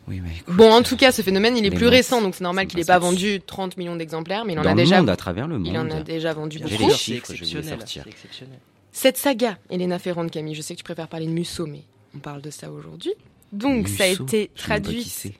[0.06, 2.44] Oui, mais écoute, Bon, en tout cas, ce phénomène, il est plus récent, donc c'est
[2.44, 4.98] normal qu'il n'ait pas vendu 30 millions d'exemplaires, mais il en dans a le déjà,
[4.98, 5.66] monde, à travers le monde.
[5.66, 6.70] il en a déjà vendu beaucoup.
[6.86, 7.78] les chiffres, je vais les exceptionnel.
[7.80, 8.04] sortir.
[8.96, 11.82] Cette saga, Elena Ferrand, Camille, je sais que tu préfères parler de Musso, mais
[12.14, 13.12] on parle de ça aujourd'hui.
[13.52, 15.02] Donc, ça a été traduit.
[15.02, 15.34] qui c'est.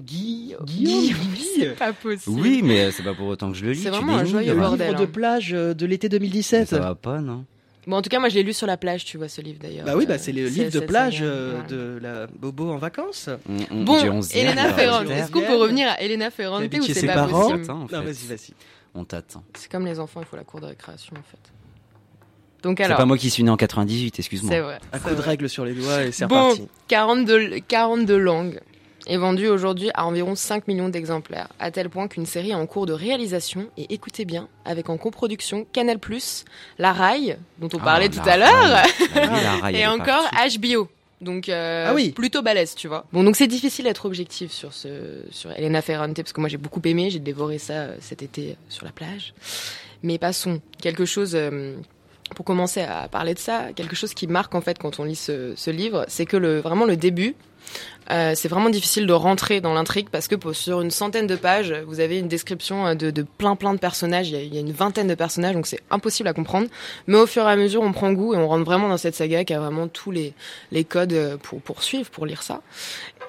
[0.00, 1.14] Guy, Guillaume,
[1.56, 2.40] c'est pas possible.
[2.40, 3.82] Oui, mais euh, c'est pas pour autant que je le lis.
[3.82, 5.10] C'est vraiment un joyeux Le bordel, livre de hein.
[5.12, 6.68] plage euh, de l'été Mais 2017.
[6.68, 7.44] Ça va pas, non?
[7.86, 9.60] Bon, en tout cas, moi, je l'ai lu sur la plage, tu vois, ce livre
[9.62, 9.86] d'ailleurs.
[9.86, 13.28] Bah oui, bah c'est le livre de plage euh, de la Bobo en vacances.
[13.48, 16.82] On- on- Bon, du 11e, Elena Ferrand, est-ce qu'on peut revenir à Elena habite ou
[16.82, 17.42] c'est ses pas parents.
[17.50, 17.96] possible Attends, en fait.
[17.96, 18.52] Non, vas-y, vas-y.
[18.96, 19.44] On t'attend.
[19.54, 21.38] C'est comme les enfants, il faut la cour de récréation, en fait.
[22.62, 24.52] Donc C'est alors, pas moi qui suis né en 98, excuse-moi.
[24.52, 24.78] c'est vrai.
[24.92, 26.68] Un c'est coup de règle sur les doigts et c'est Bon, reparti.
[26.88, 28.60] 42, 42 langues
[29.06, 32.66] est vendue aujourd'hui à environ 5 millions d'exemplaires, à tel point qu'une série est en
[32.66, 35.98] cours de réalisation, et écoutez bien, avec en coproduction Canal+,
[36.78, 40.24] La Rai, dont on Ah, parlait la tout à l'heure, et encore.
[40.58, 40.88] HBO.
[41.22, 42.12] Donc euh, Ah oui.
[42.12, 43.04] plutôt balèze, tu vois.
[43.12, 46.56] Bon, donc c'est difficile d'être objectif sur ce sur Elena Ferrante parce que moi j'ai
[46.56, 49.34] beaucoup aimé, j'ai dévoré ça euh, cet été euh, sur la plage.
[50.02, 51.74] Mais passons, quelque chose euh,
[52.34, 55.16] pour commencer à parler de ça, quelque chose qui marque en fait quand on lit
[55.16, 57.34] ce, livre, c'est que le vraiment le début
[58.10, 61.72] euh, c'est vraiment difficile de rentrer dans l'intrigue parce que sur une centaine de pages,
[61.86, 64.30] vous avez une description euh, de, plein plein de personnages.
[64.30, 66.66] Il y, a, une vingtaine de personnages, donc c'est impossible à comprendre.
[67.06, 69.14] Mais au fur et à mesure, on prend goût et on rentre vraiment dans cette
[69.14, 70.34] saga qui a vraiment tous les,
[70.72, 72.62] les codes euh, pour, pour suivre, pour lire ça.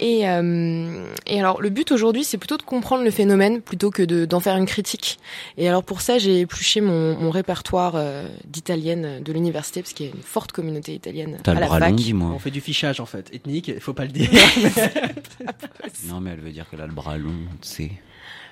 [0.04, 4.02] Et, euh, et alors, le but aujourd'hui, c'est plutôt de comprendre le phénomène plutôt que
[4.02, 5.20] de- d'en faire une critique.
[5.58, 10.08] Et alors pour ça, j'ai épluché mon, mon répertoire euh, d'italienne de l'université parce qu'il
[10.08, 11.90] y a une forte communauté italienne T'as à le la bras fac.
[11.92, 12.32] long, dis-moi.
[12.34, 14.30] On fait du fichage en fait, ethnique, il faut pas le dire.
[16.08, 17.92] Non, mais elle veut dire qu'elle a le bras long, tu sais.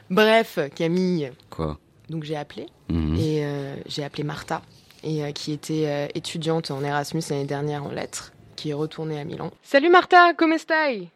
[0.10, 1.80] Bref, Camille, Quoi?
[2.10, 3.16] Donc j'ai appelé Mhm.
[3.16, 4.62] et euh, j'ai appelé Martha
[5.04, 9.20] et euh, qui était euh, étudiante en Erasmus l'année dernière en lettres qui est retournée
[9.20, 9.52] à Milan.
[9.64, 11.10] Salut Martha, come stai?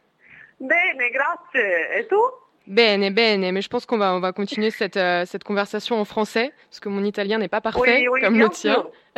[0.64, 2.00] Bene, grazie.
[2.00, 2.16] Et tu?
[2.66, 6.06] Bene, bene, mais je pense qu'on va on va continuer cette euh, cette conversation en
[6.06, 8.86] français parce que mon italien n'est pas parfait Oui, oui, comme le tien.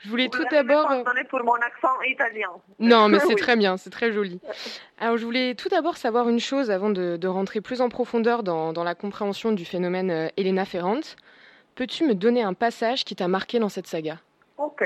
[0.00, 2.48] Je voulais tout Vous d'abord euh, pour mon accent italien.
[2.80, 3.34] Non, mais c'est Oui.
[3.36, 4.40] très bien, c'est très joli.
[4.98, 8.42] Alors, je voulais tout d'abord savoir une chose avant de, de rentrer plus en profondeur
[8.42, 11.16] dans, dans la compréhension du phénomène euh, Elena Ferrante.
[11.76, 14.18] Peux-tu me donner un passage qui t'a marqué dans cette saga?
[14.56, 14.82] Ok.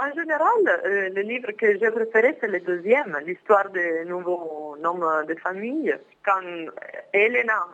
[0.00, 4.98] En général, euh, le livre que j'ai préféré, c'est le deuxième, l'histoire des nouveaux noms
[5.24, 5.94] de famille.
[6.24, 6.70] Quand euh,
[7.12, 7.66] Elena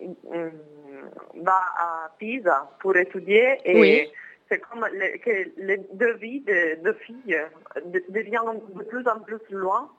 [0.00, 0.50] euh,
[1.34, 4.10] va à Pisa pour étudier et Oui.
[4.48, 7.40] c'est comme le- que les deux vies de deux filles
[7.84, 9.90] de- deviennent de plus en plus loin.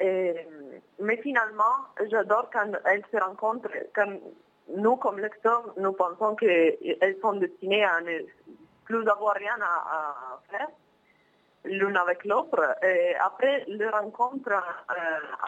[0.00, 0.34] Et-
[1.00, 1.76] mais finalement,
[2.08, 4.12] j'adore quand elles se rencontrent, quand
[4.76, 8.18] nous, comme lecteurs, nous pensons qu'elles sont destinées à ne
[8.88, 10.68] plus avoir rien à, faire
[11.64, 12.60] l'une avec l'autre.
[12.82, 14.94] Et après leur rencontre, euh,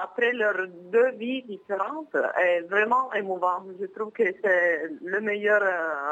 [0.02, 3.64] après leurs deux vies différentes, est vraiment émouvant.
[3.80, 5.62] Je trouve que c'est le meilleur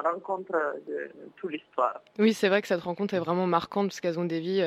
[0.05, 0.57] rencontre
[0.87, 2.01] de toute l'histoire.
[2.19, 4.65] Oui, c'est vrai que cette rencontre est vraiment marquante parce qu'elles ont des vies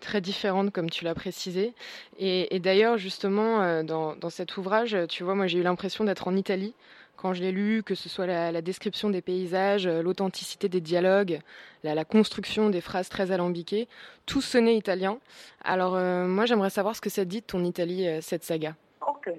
[0.00, 1.72] très différentes, comme tu l'as précisé.
[2.18, 6.28] Et, et d'ailleurs, justement, dans, dans cet ouvrage, tu vois, moi j'ai eu l'impression d'être
[6.28, 6.74] en Italie
[7.22, 11.38] quand je l'ai lu, que ce soit la, description des paysages, euh, l'authenticité des dialogues,
[11.84, 13.86] la, construction des phrases très alambiquées,
[14.26, 15.20] tout sonnait italien.
[15.62, 18.74] Alors euh, moi j'aimerais savoir ce que ça dit ton Italie, euh, cette saga.
[19.06, 19.30] Ok.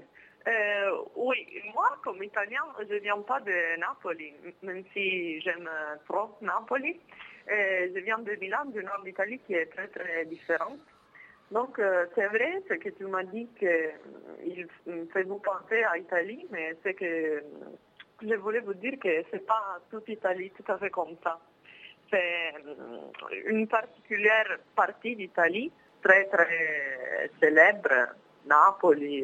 [1.16, 1.38] Oui,
[1.74, 5.70] moi, comme italien, je ne viens pas de Napoli, même si j'aime
[6.08, 7.00] trop Napoli.
[7.48, 10.80] Je viens de Milan, du nord d'Italie, qui est très, très différente.
[11.54, 14.68] Donc, euh, c'est vrai, ce que tu m'as dit qu'il
[15.14, 17.42] fait vous penser à Italie, mais c'est que euh,
[18.24, 21.40] je voulais vous dire que c'est pas toute Italie tout à fait comme ça.
[22.10, 28.16] C'est euh, une particulière partie d'Italie, très, très célèbre,
[28.48, 29.24] Napoli.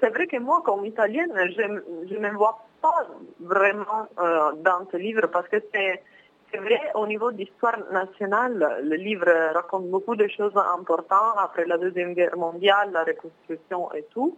[0.00, 3.06] C'est vrai que moi, comme italienne, je ne me vois pas
[3.38, 6.02] vraiment euh, dans ce livre parce que c'est
[6.50, 11.78] c'est vrai, au niveau d'histoire nationale, le livre raconte beaucoup de choses importantes après la
[11.78, 14.36] Deuxième Guerre mondiale, la reconstruction et tout.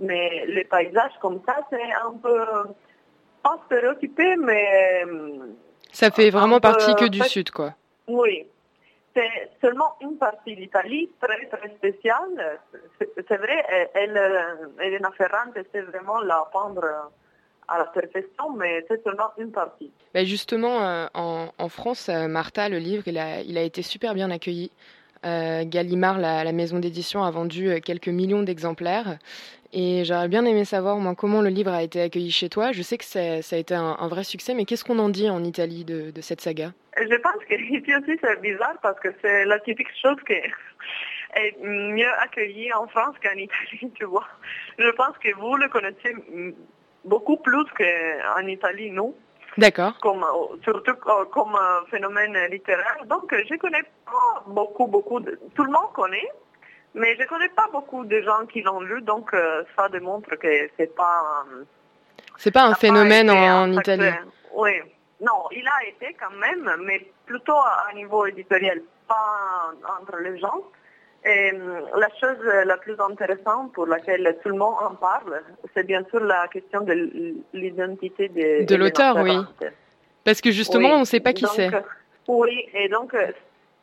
[0.00, 2.38] Mais les paysages comme ça, c'est un peu,
[3.42, 5.04] pas stéréotypé, mais
[5.92, 7.74] Ça fait vraiment peu, partie que du fait, sud, quoi.
[8.06, 8.46] oui.
[9.16, 12.60] C'est seulement une partie d'Italie très très spéciale.
[13.00, 17.10] C'est c'est vrai, elle, Ferrante sait vraiment la peindre
[17.68, 19.92] à la perfection, mais c'est seulement une partie.
[20.14, 23.82] Bah, justement, euh, en, en France, euh, Martha, le livre, il a, il a été
[23.82, 24.70] super bien accueilli.
[25.26, 29.18] Euh, Gallimard, la, la maison d'édition, a vendu quelques millions d'exemplaires.
[29.72, 32.72] Et j'aurais bien aimé savoir, moi, comment le livre a été accueilli chez toi.
[32.72, 35.28] Je sais que ça a été un, un vrai succès, mais qu'est-ce qu'on en dit
[35.28, 36.72] en Italie de, de cette saga?
[36.96, 40.32] Je pense qu'ici aussi c'est bizarre parce que c'est la typique chose qui
[41.34, 44.26] est mieux accueillie en France qu'en Italie, tu vois.
[44.78, 46.14] Je pense que vous le connaissez
[47.04, 49.14] beaucoup plus qu'en Italie, nous.
[49.58, 49.98] D'accord.
[50.00, 53.04] comme, euh, surtout euh, comme euh, phénomène littéraire.
[53.06, 55.38] Donc, je connais pas beaucoup, beaucoup de...
[55.56, 56.30] Tout le monde connaît,
[56.94, 59.34] mais je connais pas beaucoup de gens qui l'ont lu, donc
[59.76, 61.44] ça démontre que c'est pas...
[62.36, 64.14] C'est pas un pas phénomène en, Italie.
[64.54, 64.80] Oui.
[65.20, 70.38] Non, il a été quand même, mais plutôt à un niveau éditorial, pas entre les
[70.38, 70.62] gens.
[71.24, 75.42] Et euh, la chose la plus intéressante pour laquelle tout le monde en parle,
[75.74, 79.36] c'est bien sûr la question de l'identité de, De l'auteur, oui.
[80.24, 80.94] Parce que justement, Oui.
[80.96, 81.70] on ne sait pas qui c'est.
[82.28, 83.12] Oui, et donc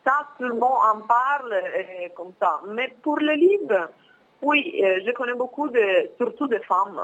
[0.05, 2.61] ça, tout le monde en parle euh, comme ça.
[2.67, 3.89] Mais pour le livre,
[4.41, 7.01] oui, euh, je connais beaucoup de, surtout de femmes.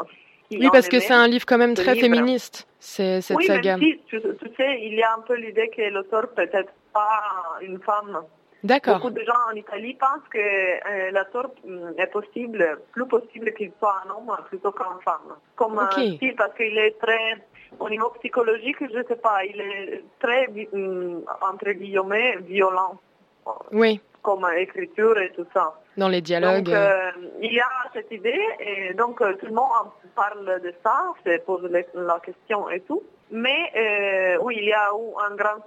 [0.49, 2.05] qui Oui, parce que c'est un livre quand même très livre.
[2.07, 3.77] féministe, c'est cette oui, saga.
[3.77, 7.21] même si, tu, tu sais, il y a un peu l'idée que l'auteur peut-être pas
[7.61, 8.21] une femme
[8.63, 8.97] D'accord.
[8.97, 13.53] Beaucoup de gens en Italie pensent que euh, la torpe hum, est possible, plus possible
[13.53, 15.35] qu'il soit un homme plutôt qu'une femme.
[15.55, 15.97] Comme Ok.
[15.97, 17.37] un style, parce qu'il est très,
[17.79, 22.99] au niveau psychologique, je ne sais pas, il est très, hum, entre guillemets, violent,
[23.71, 25.80] Oui, comme écriture et tout ça.
[25.97, 26.65] Dans les dialogues.
[26.65, 27.11] Donc, euh,
[27.41, 31.37] il y a cette idée et donc euh, tout le monde parle de ça, se
[31.39, 33.03] pose la question et tout.
[33.33, 35.63] Mais euh, oui, il y a eu un grand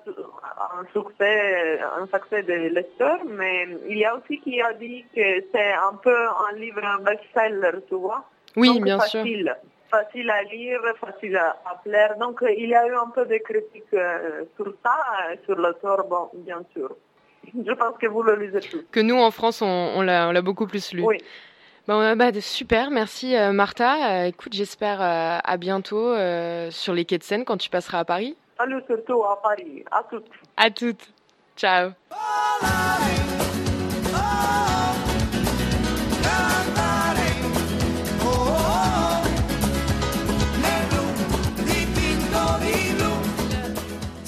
[0.79, 5.45] un succès, un succès de lecteurs, mais il y a aussi qui a dit que
[5.51, 8.25] c'est un peu un livre best-seller, tu vois.
[8.57, 9.20] Oui, Donc, bien sûr.
[9.20, 9.57] facile,
[9.91, 12.16] Facile à lire, facile à, à plaire.
[12.18, 14.97] Donc euh, il y a eu un peu de critiques euh, sur ça,
[15.31, 16.97] euh, sur l'auteur, bon, bien sûr.
[17.55, 18.85] Je pense que vous le lisez tous.
[18.91, 21.03] Que nous, en France, on, on l'a on l'a beaucoup plus lu.
[21.03, 21.19] Oui.
[21.87, 24.23] Bah, bah, super, merci euh, Martha.
[24.23, 27.99] Euh, écoute, j'espère euh, à bientôt euh, sur les quais de Seine quand tu passeras
[27.99, 28.37] à Paris.
[28.57, 29.85] Salut surtout à Paris.
[29.91, 30.27] À toutes.
[30.57, 31.13] À toutes.
[31.57, 31.91] Ciao.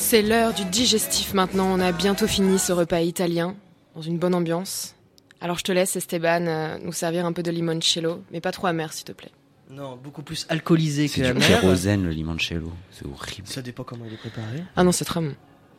[0.08, 1.66] C'est l'heure du digestif maintenant.
[1.66, 3.56] On a bientôt fini ce repas italien
[3.96, 4.94] dans une bonne ambiance.
[5.40, 8.68] Alors je te laisse Esteban euh, nous servir un peu de limoncello, mais pas trop
[8.68, 9.32] amer s'il te plaît.
[9.68, 11.60] Non, beaucoup plus alcoolisé C'est que du amer.
[11.60, 12.72] kérosène, le limoncello.
[12.92, 13.48] C'est horrible.
[13.48, 14.62] Ça dépend comment il est préparé.
[14.76, 15.34] Ah non, c'est très bon.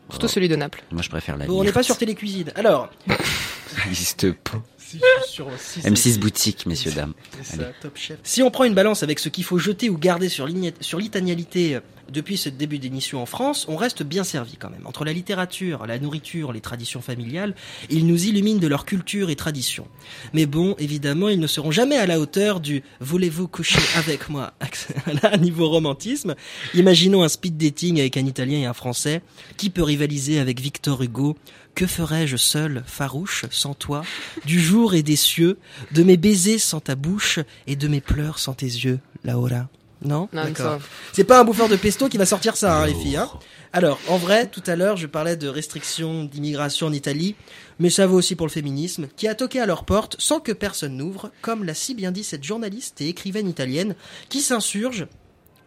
[0.09, 0.29] Surtout Oh.
[0.29, 0.83] celui de Naples.
[0.91, 2.51] Moi, je préfère la Bon, on n'est pas sur Télécuisine.
[2.55, 4.61] Alors, Ça n'existe pas.
[4.77, 7.13] Si, je suis sûr, si, c'est- M6 boutique, messieurs, dames.
[7.43, 8.17] C'est ça, top chef.
[8.23, 10.99] Si on prend une balance avec ce qu'il faut jeter ou garder sur l'igna- sur
[10.99, 11.79] l'italianité
[12.11, 14.85] depuis ce début d'émission en France, on reste bien servi quand même.
[14.85, 17.55] Entre la littérature, la nourriture, les traditions familiales,
[17.89, 19.87] ils nous illuminent de leur culture et tradition.
[20.33, 24.53] Mais bon, évidemment, ils ne seront jamais à la hauteur du voulez-vous coucher avec moi
[25.23, 26.35] Là, niveau romantisme,
[26.73, 29.21] imaginons un speed dating avec un Italien et un Français.
[29.57, 31.35] Qui peut rivaliser avec Victor Hugo?
[31.75, 34.03] Que ferais-je seul, farouche, sans toi,
[34.45, 35.59] du jour et des cieux,
[35.91, 39.69] de mes baisers sans ta bouche et de mes pleurs sans tes yeux, Laura
[40.01, 40.79] Non, Non, D'accord.
[41.13, 43.17] C'est pas un bouffeur de pesto qui va sortir ça, hein, les filles.
[43.17, 43.29] Hein
[43.73, 47.35] Alors, en vrai, tout à l'heure, je parlais de restrictions d'immigration en Italie,
[47.79, 50.51] mais ça vaut aussi pour le féminisme, qui a toqué à leur porte sans que
[50.51, 53.95] personne n'ouvre, comme l'a si bien dit cette journaliste et écrivaine italienne,
[54.29, 55.07] qui s'insurge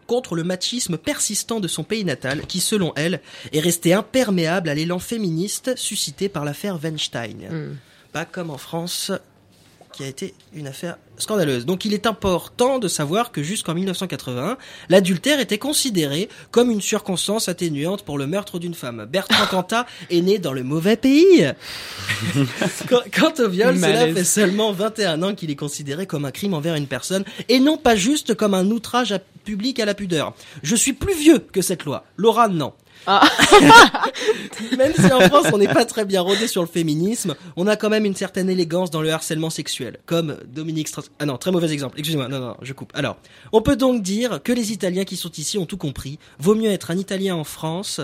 [0.07, 3.21] contre le machisme persistant de son pays natal, qui, selon elle,
[3.53, 7.49] est resté imperméable à l'élan féministe suscité par l'affaire Weinstein.
[7.49, 7.77] Hmm.
[8.11, 9.11] Pas comme en France,
[9.91, 11.65] qui a été une affaire scandaleuse.
[11.65, 14.57] Donc il est important de savoir que jusqu'en 1981,
[14.89, 19.05] l'adultère était considéré comme une circonstance atténuante pour le meurtre d'une femme.
[19.09, 21.45] Bertrand Cantat est né dans le mauvais pays.
[22.89, 26.75] Quant- au viol, cela fait seulement 21 ans qu'il est considéré comme un crime envers
[26.75, 30.33] une personne et non pas juste comme un outrage à- public à la pudeur.
[30.63, 32.05] Je suis plus vieux que cette loi.
[32.17, 32.73] Laura, non.
[33.07, 33.27] Ah.
[34.77, 37.75] même si en France on n'est pas très bien rodé sur le féminisme, on a
[37.75, 41.11] quand même une certaine élégance dans le harcèlement sexuel, comme Dominique Strauss.
[41.19, 41.97] Ah non, très mauvais exemple.
[41.97, 42.91] Excusez-moi, non, non, je coupe.
[42.95, 43.17] Alors,
[43.51, 46.19] on peut donc dire que les Italiens qui sont ici ont tout compris.
[46.39, 48.01] Vaut mieux être un Italien en France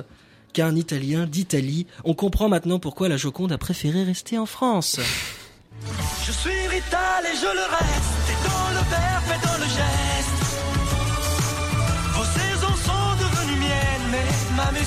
[0.53, 1.85] qu'un Italien d'Italie.
[2.03, 4.99] On comprend maintenant pourquoi la Joconde a préféré rester en France.
[6.25, 10.06] Je suis vital et je le reste, et dans le verbe et dans le geste.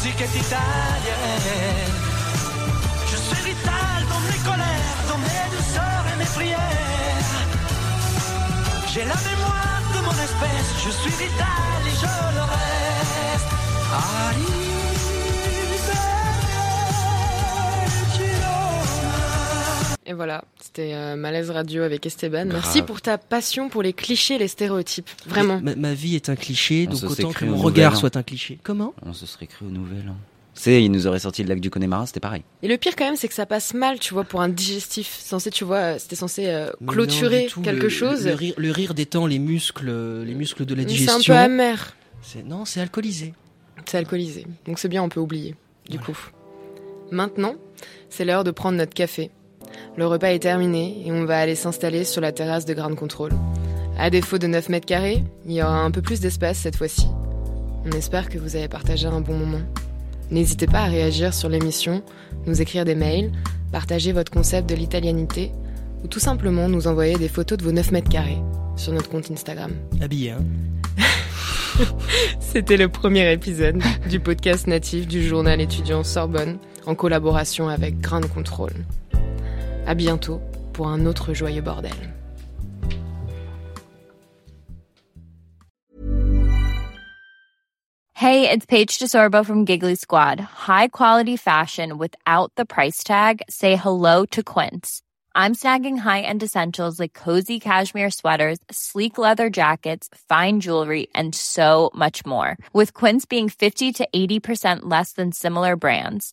[0.03, 1.92] Musique est italienne.
[3.11, 6.59] Je suis vital dans mes colères, dans mes douceurs et mes prières.
[8.92, 13.51] J'ai la mémoire de mon espèce, je suis vital et je le reste.
[20.11, 22.46] Et voilà, c'était euh, Malaise Radio avec Esteban.
[22.46, 22.62] Grave.
[22.64, 25.08] Merci pour ta passion pour les clichés, les stéréotypes.
[25.24, 25.61] Vraiment.
[25.62, 28.58] Ma, ma vie est un cliché, On donc autant que mon regard soit un cliché.
[28.64, 28.92] Comment?
[29.06, 30.16] On se serait cru au nouvel an.
[30.56, 32.42] Tu sais, il nous aurait sorti le lac du Connemara, c'était pareil.
[32.64, 35.16] Et le pire quand même, c'est que ça passe mal, tu vois, pour un digestif.
[35.16, 37.61] Censé, tu vois, euh, c'était censé euh, non, clôturer tout.
[37.61, 38.26] quelque Le- chose.
[38.26, 39.92] Le, rire, le rire détend les muscles,
[40.24, 41.20] les muscles de la digestion.
[41.20, 41.94] C'est un peu amer.
[42.20, 43.32] C'est- Non, c'est alcoolisé.
[43.86, 44.44] C'est alcoolisé.
[44.66, 45.54] Donc c'est bien, on peut oublier.
[45.88, 46.18] Du coup.
[47.12, 47.54] Maintenant,
[48.08, 49.30] c'est l'heure de prendre notre café.
[49.96, 53.32] Le repas est terminé et on va aller s'installer sur la terrasse de Ground Control.
[53.98, 57.06] À défaut de 9 mètres carrés, il y aura un peu plus d'espace cette fois-ci.
[57.84, 59.60] On espère que vous avez partagé un bon moment.
[60.30, 62.02] N'hésitez pas à réagir sur l'émission,
[62.46, 63.32] nous écrire des mails,
[63.72, 65.50] partager votre concept de l'italianité
[66.04, 68.38] ou tout simplement nous envoyer des photos de vos 9 mètres carrés
[68.76, 69.72] sur notre compte Instagram.
[70.00, 70.44] Habillé, hein
[72.40, 78.26] C'était le premier épisode du podcast natif du journal étudiant Sorbonne en collaboration avec Ground
[78.28, 78.72] Control.
[79.91, 80.41] À bientôt
[80.72, 81.91] pour un autre joyeux bordel.
[88.14, 90.38] Hey, it's Paige DeSorbo from Giggly Squad.
[90.38, 93.43] High quality fashion without the price tag.
[93.49, 95.03] Say hello to Quince.
[95.34, 101.91] I'm snagging high-end essentials like cozy cashmere sweaters, sleek leather jackets, fine jewelry, and so
[101.97, 102.57] much more.
[102.72, 106.32] With Quince being 50 to 80% less than similar brands.